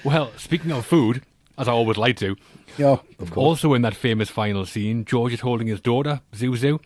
[0.04, 1.22] well, speaking of food,
[1.60, 2.34] as I always like to,
[2.78, 3.36] yeah, of course.
[3.36, 6.80] also in that famous final scene, George is holding his daughter, Zuzu,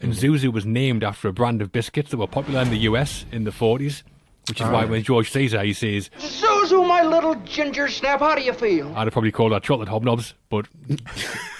[0.00, 0.34] and Mm-hmm.
[0.48, 3.44] Zuzu was named after a brand of biscuits that were popular in the US in
[3.44, 4.02] the 40s,
[4.48, 8.34] which is why when George sees her, he says, Zuzu, my little ginger snap, how
[8.34, 8.88] do you feel?
[8.96, 10.66] I'd have probably called her chocolate hobnobs, but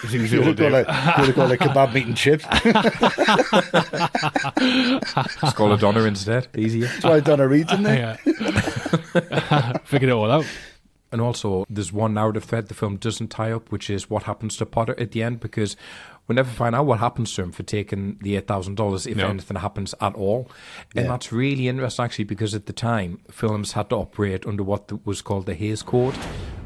[0.01, 0.63] Zuzu You will would do.
[0.65, 2.45] have called it- you would have called it kebab meat and chips.
[5.41, 6.47] Just call her Donna instead.
[6.57, 6.87] Easier.
[6.87, 8.15] That's why Donna Reed's in there.
[9.85, 10.45] Figured it all out.
[11.11, 14.57] And also, there's one narrative thread the film doesn't tie up, which is what happens
[14.57, 15.77] to Potter at the end, because
[16.27, 19.27] we never find out what happens to him for taking the $8,000, if No.
[19.29, 20.49] anything happens at all.
[20.95, 21.11] And Yeah.
[21.11, 25.21] that's really interesting, actually, because at the time, films had to operate under what was
[25.21, 26.15] called the Hays Code,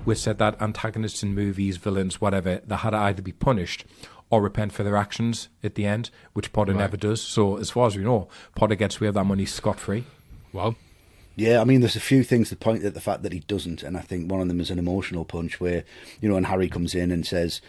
[0.05, 3.85] which said that antagonists in movies, villains, whatever, they had to either be punished
[4.31, 6.79] or repent for their actions at the end, which Potter Right.
[6.79, 7.21] never does.
[7.21, 10.05] So, as far as we know, Potter gets away with that money scot free.
[10.53, 10.75] Wow.
[11.39, 13.81] Yeah, I mean, there's a few things that point at the fact that he doesn't,
[13.83, 15.83] and I think one of them is an emotional punch where,
[16.21, 17.61] you know, when Harry comes in and says,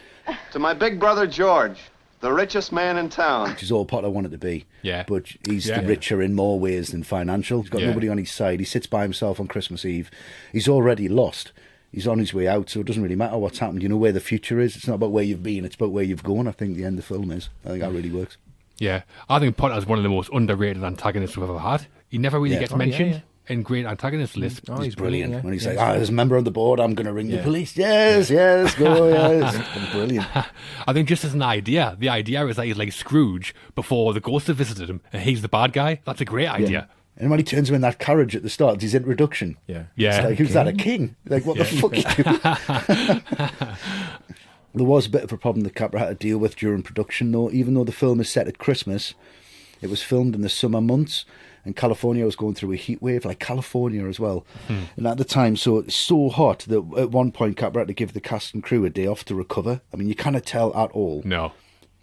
[0.52, 1.78] To my big brother George,
[2.20, 3.50] the richest man in town.
[3.50, 4.66] which is all Potter wanted to be.
[4.82, 5.04] Yeah.
[5.06, 5.80] But he's Yeah.
[5.80, 7.62] the richer in more ways than financial.
[7.62, 7.88] He's got Yeah.
[7.88, 8.58] nobody on his side.
[8.60, 10.10] He sits by himself on Christmas Eve.
[10.52, 11.52] He's already lost.
[11.92, 13.82] He's on his way out, so it doesn't really matter what's happened.
[13.82, 14.76] You know where the future is.
[14.76, 16.46] It's not about where you've been, it's about where you've gone.
[16.46, 17.48] I think the end of the film is.
[17.64, 18.36] I think that really works.
[18.78, 21.86] Yeah, I think Potter's one of the most underrated antagonists we've ever had.
[22.08, 22.60] He never really Yeah.
[22.60, 23.20] gets Oh, yeah, mentioned yeah.
[23.48, 24.62] In great antagonist list.
[24.68, 25.32] Oh, he's, he's brilliant.
[25.32, 25.40] brilliant, yeah.
[25.44, 27.12] When he's Yeah, like, he's ah, there's a member on the board, I'm going to
[27.12, 27.76] ring the police.
[27.76, 29.08] Yes, yes, go,
[29.40, 29.92] yes.
[29.92, 30.26] Brilliant.
[30.86, 34.20] I think just as an idea, the idea is that he's like Scrooge before the
[34.20, 36.00] ghost have visited him, and he's the bad guy.
[36.04, 36.88] That's a great idea.
[37.16, 39.58] And when he turns him in that carriage at the start, it's his introduction.
[39.66, 39.84] Yeah.
[39.94, 40.16] Yeah.
[40.16, 41.16] It's like, who's that, a king?
[41.26, 42.02] Like, what the fuck you
[43.44, 43.76] doing?
[44.74, 47.30] there was a bit of a problem that Capra had to deal with during production,
[47.32, 47.50] though.
[47.50, 49.14] Even though the film is set at Christmas,
[49.82, 51.24] it was filmed in the summer months,
[51.64, 54.44] and California was going through a heat wave, like California as well.
[54.66, 54.84] Hmm.
[54.96, 58.12] And at the time, so so hot that at one point Capra had to give
[58.12, 59.80] the cast and crew a day off to recover.
[59.92, 61.22] I mean, you cannot tell at all.
[61.24, 61.52] No,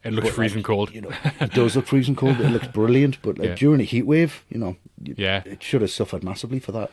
[0.03, 0.93] it looks But, freezing like, cold.
[0.93, 2.39] You know, it does look freezing cold.
[2.39, 3.55] It looks brilliant, but like Yeah.
[3.55, 5.43] during a heat wave, you know, Yeah.
[5.45, 6.91] it should have suffered massively for that.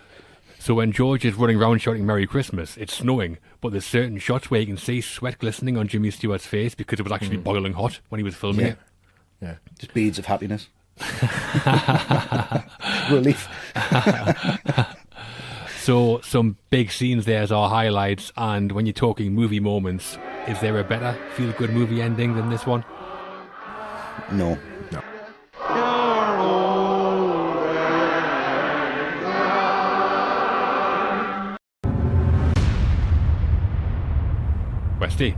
[0.59, 4.51] So when George is running around shouting "Merry Christmas," it's snowing, but there's certain shots
[4.51, 7.43] where you can see sweat glistening on Jimmy Stewart's face because it was actually hmm.
[7.43, 8.73] boiling hot when he was filming Yeah.
[8.73, 8.79] it.
[9.43, 9.55] Yeah.
[9.79, 10.69] Just beads of happiness.
[13.11, 13.49] Relief.
[15.85, 20.17] So some big scenes there as our highlights, and when you're talking movie moments,
[20.49, 22.83] is there a better feel-good movie ending than this one?
[24.33, 24.57] No.
[34.99, 35.37] Westy,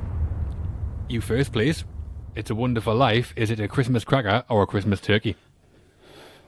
[1.08, 1.84] you first, please.
[2.36, 3.32] It's a Wonderful Life.
[3.34, 5.34] Is it a Christmas cracker or a Christmas turkey?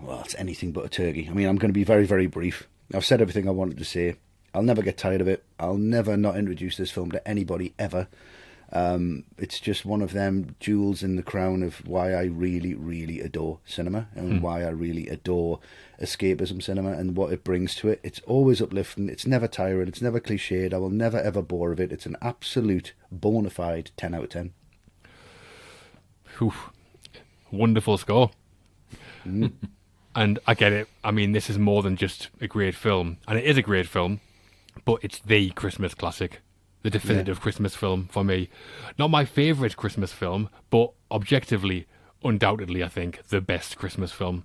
[0.01, 1.29] Well, it's anything but a turkey.
[1.31, 2.69] I mean, I'm going to be very, very brief.
[2.95, 4.17] I've said everything I wanted to say.
[4.55, 5.45] I'll never get tired of it.
[5.59, 8.09] I'll never not introduce this film to anybody ever.
[8.71, 13.21] Um, it's just one of them jewels in the crown of why I really, really
[13.21, 14.41] adore cinema and Hmm.
[14.43, 15.59] why I really adore
[16.01, 17.99] escapism cinema and what it brings to it.
[18.03, 19.09] It's always uplifting.
[19.09, 19.89] It's never tiring.
[19.89, 20.73] It's never cliched.
[20.75, 21.93] I will never ever bore of it.
[21.93, 24.53] It's an absolute bona fide 10 out of 10.
[26.43, 26.71] Oof.
[27.51, 28.31] Wonderful score.
[30.19, 30.89] and I get it.
[31.05, 33.87] I mean, this is more than just a great film, and it is a great
[33.87, 34.21] film,
[34.85, 36.41] but it's the Christmas classic,
[36.83, 38.49] the definitive Christmas film for me.
[38.99, 41.87] Not my favourite Christmas film, but objectively,
[42.25, 44.43] undoubtedly, I think the best Christmas film.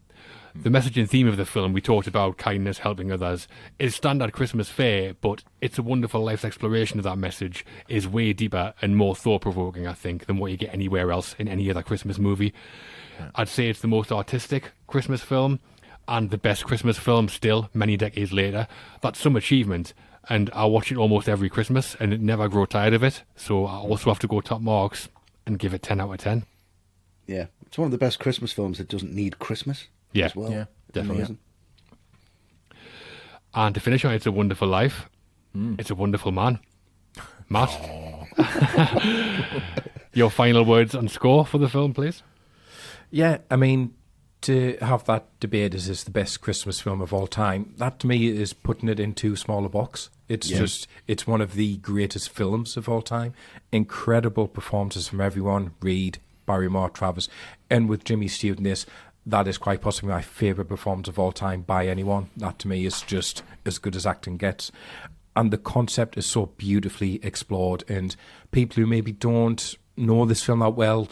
[0.55, 3.47] The message and theme of the film, we talked about kindness, helping others,
[3.79, 8.33] is standard Christmas fare, but It's a Wonderful Life's exploration of that message is way
[8.33, 11.71] deeper and more thought provoking, I think, than what you get anywhere else in any
[11.71, 12.53] other Christmas movie.
[13.33, 15.59] I'd say it's the most artistic Christmas film
[16.07, 18.67] and the best Christmas film still, many decades later.
[19.01, 19.95] That's some achievement,
[20.29, 23.23] and I watch it almost every Christmas and never grow tired of it.
[23.35, 25.09] So I also have to go top marks
[25.47, 26.43] and give it 10 out of 10.
[27.25, 29.87] Yeah, it's one of the best Christmas films that doesn't need Christmas.
[30.13, 30.25] Yeah.
[30.25, 30.51] as well.
[30.51, 31.17] Yeah, definitely.
[31.17, 31.39] Amazing.
[33.53, 35.09] And to finish on It's a Wonderful Life,
[35.53, 35.75] hmm.
[35.77, 36.59] it's a wonderful man.
[37.49, 37.69] Matt,
[40.13, 42.23] your final words and score for the film, please.
[43.11, 43.93] Yeah, I mean,
[44.43, 47.73] to have that debate as is this the best Christmas film of all time?
[47.77, 50.09] That to me is putting it in too small a box.
[50.27, 53.33] It's just it's one of the greatest films of all time.
[53.71, 57.29] Incredible performances from everyone: Reed, Barrymore, Travis,
[57.69, 58.85] and with Jimmy Stewart in this.
[59.25, 62.29] That is quite possibly my favourite performance of all time by anyone.
[62.35, 64.71] That to me is just as good as acting gets.
[65.35, 68.15] And the concept is so beautifully explored, and
[68.51, 71.07] people who maybe don't know this film that well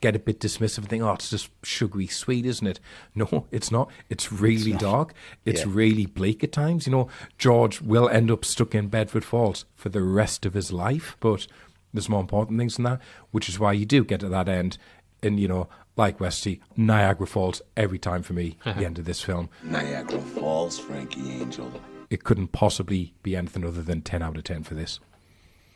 [0.00, 2.80] get a bit dismissive and think, oh, it's just sugary sweet, isn't it?
[3.14, 3.88] No, it's not.
[4.10, 5.14] It's really dark.
[5.44, 5.70] It's Yeah.
[5.72, 6.86] really bleak at times.
[6.86, 10.72] You know, George will end up stuck in Bedford Falls for the rest of his
[10.72, 11.46] life, but
[11.94, 13.00] there's more important things than that,
[13.30, 14.76] which is why you do get to that end.
[15.22, 19.04] And, you know, like Westy, Niagara Falls every time for me, at the end of
[19.04, 19.50] this film.
[19.62, 21.70] Niagara Falls, Frankie Angel.
[22.10, 25.00] It couldn't possibly be anything other than 10 out of 10 for this.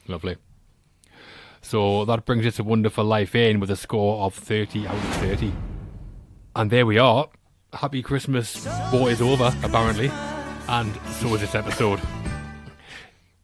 [0.07, 0.37] Lovely.
[1.63, 5.15] So that brings us a wonderful life in with a score of 30 out of
[5.17, 5.53] 30.
[6.55, 7.29] And there we are.
[7.73, 10.09] Happy Christmas war is over, apparently.
[10.69, 12.01] And so is this episode.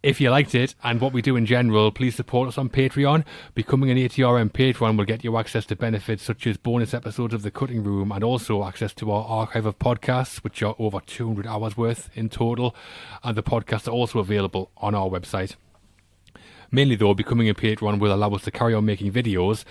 [0.02, 3.24] If you liked it and what we do in general, please support us on Patreon.
[3.54, 7.42] Becoming an ATRM patron will get you access to benefits such as bonus episodes of
[7.42, 11.46] The Cutting Room and also access to our archive of podcasts, which are over 200
[11.46, 12.74] hours worth in total.
[13.22, 15.54] And the podcasts are also available on our website.
[16.72, 19.64] Mainly, though, becoming a patron will allow us to carry on making videos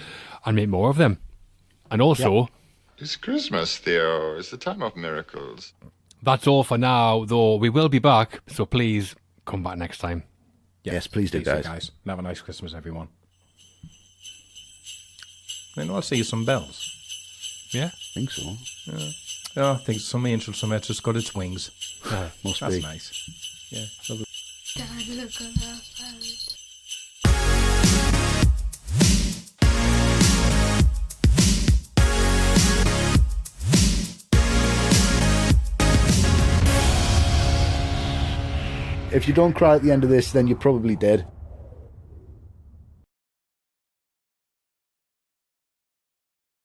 [0.45, 1.19] and make more of them.
[1.89, 2.47] And also,
[2.97, 4.37] It's Christmas, Theo.
[4.37, 5.73] It's the time of miracles.
[6.23, 9.15] that's all for now, though we will be back, so please
[9.51, 10.23] come back next time.
[10.83, 11.65] Yes, please do, Please guys.
[11.65, 11.91] guys.
[12.03, 13.09] And have a nice Christmas, everyone.
[15.77, 17.69] And I'll see you some bells.
[17.71, 17.85] Yeah?
[17.93, 18.55] I think so.
[19.57, 21.69] Oh, I think some angel somewhere just got its wings.
[22.43, 22.81] Must That's be.
[22.81, 23.69] nice.
[23.69, 24.25] Yeah, lovely.
[39.13, 41.27] If you don't cry at the end of this, then you're probably dead.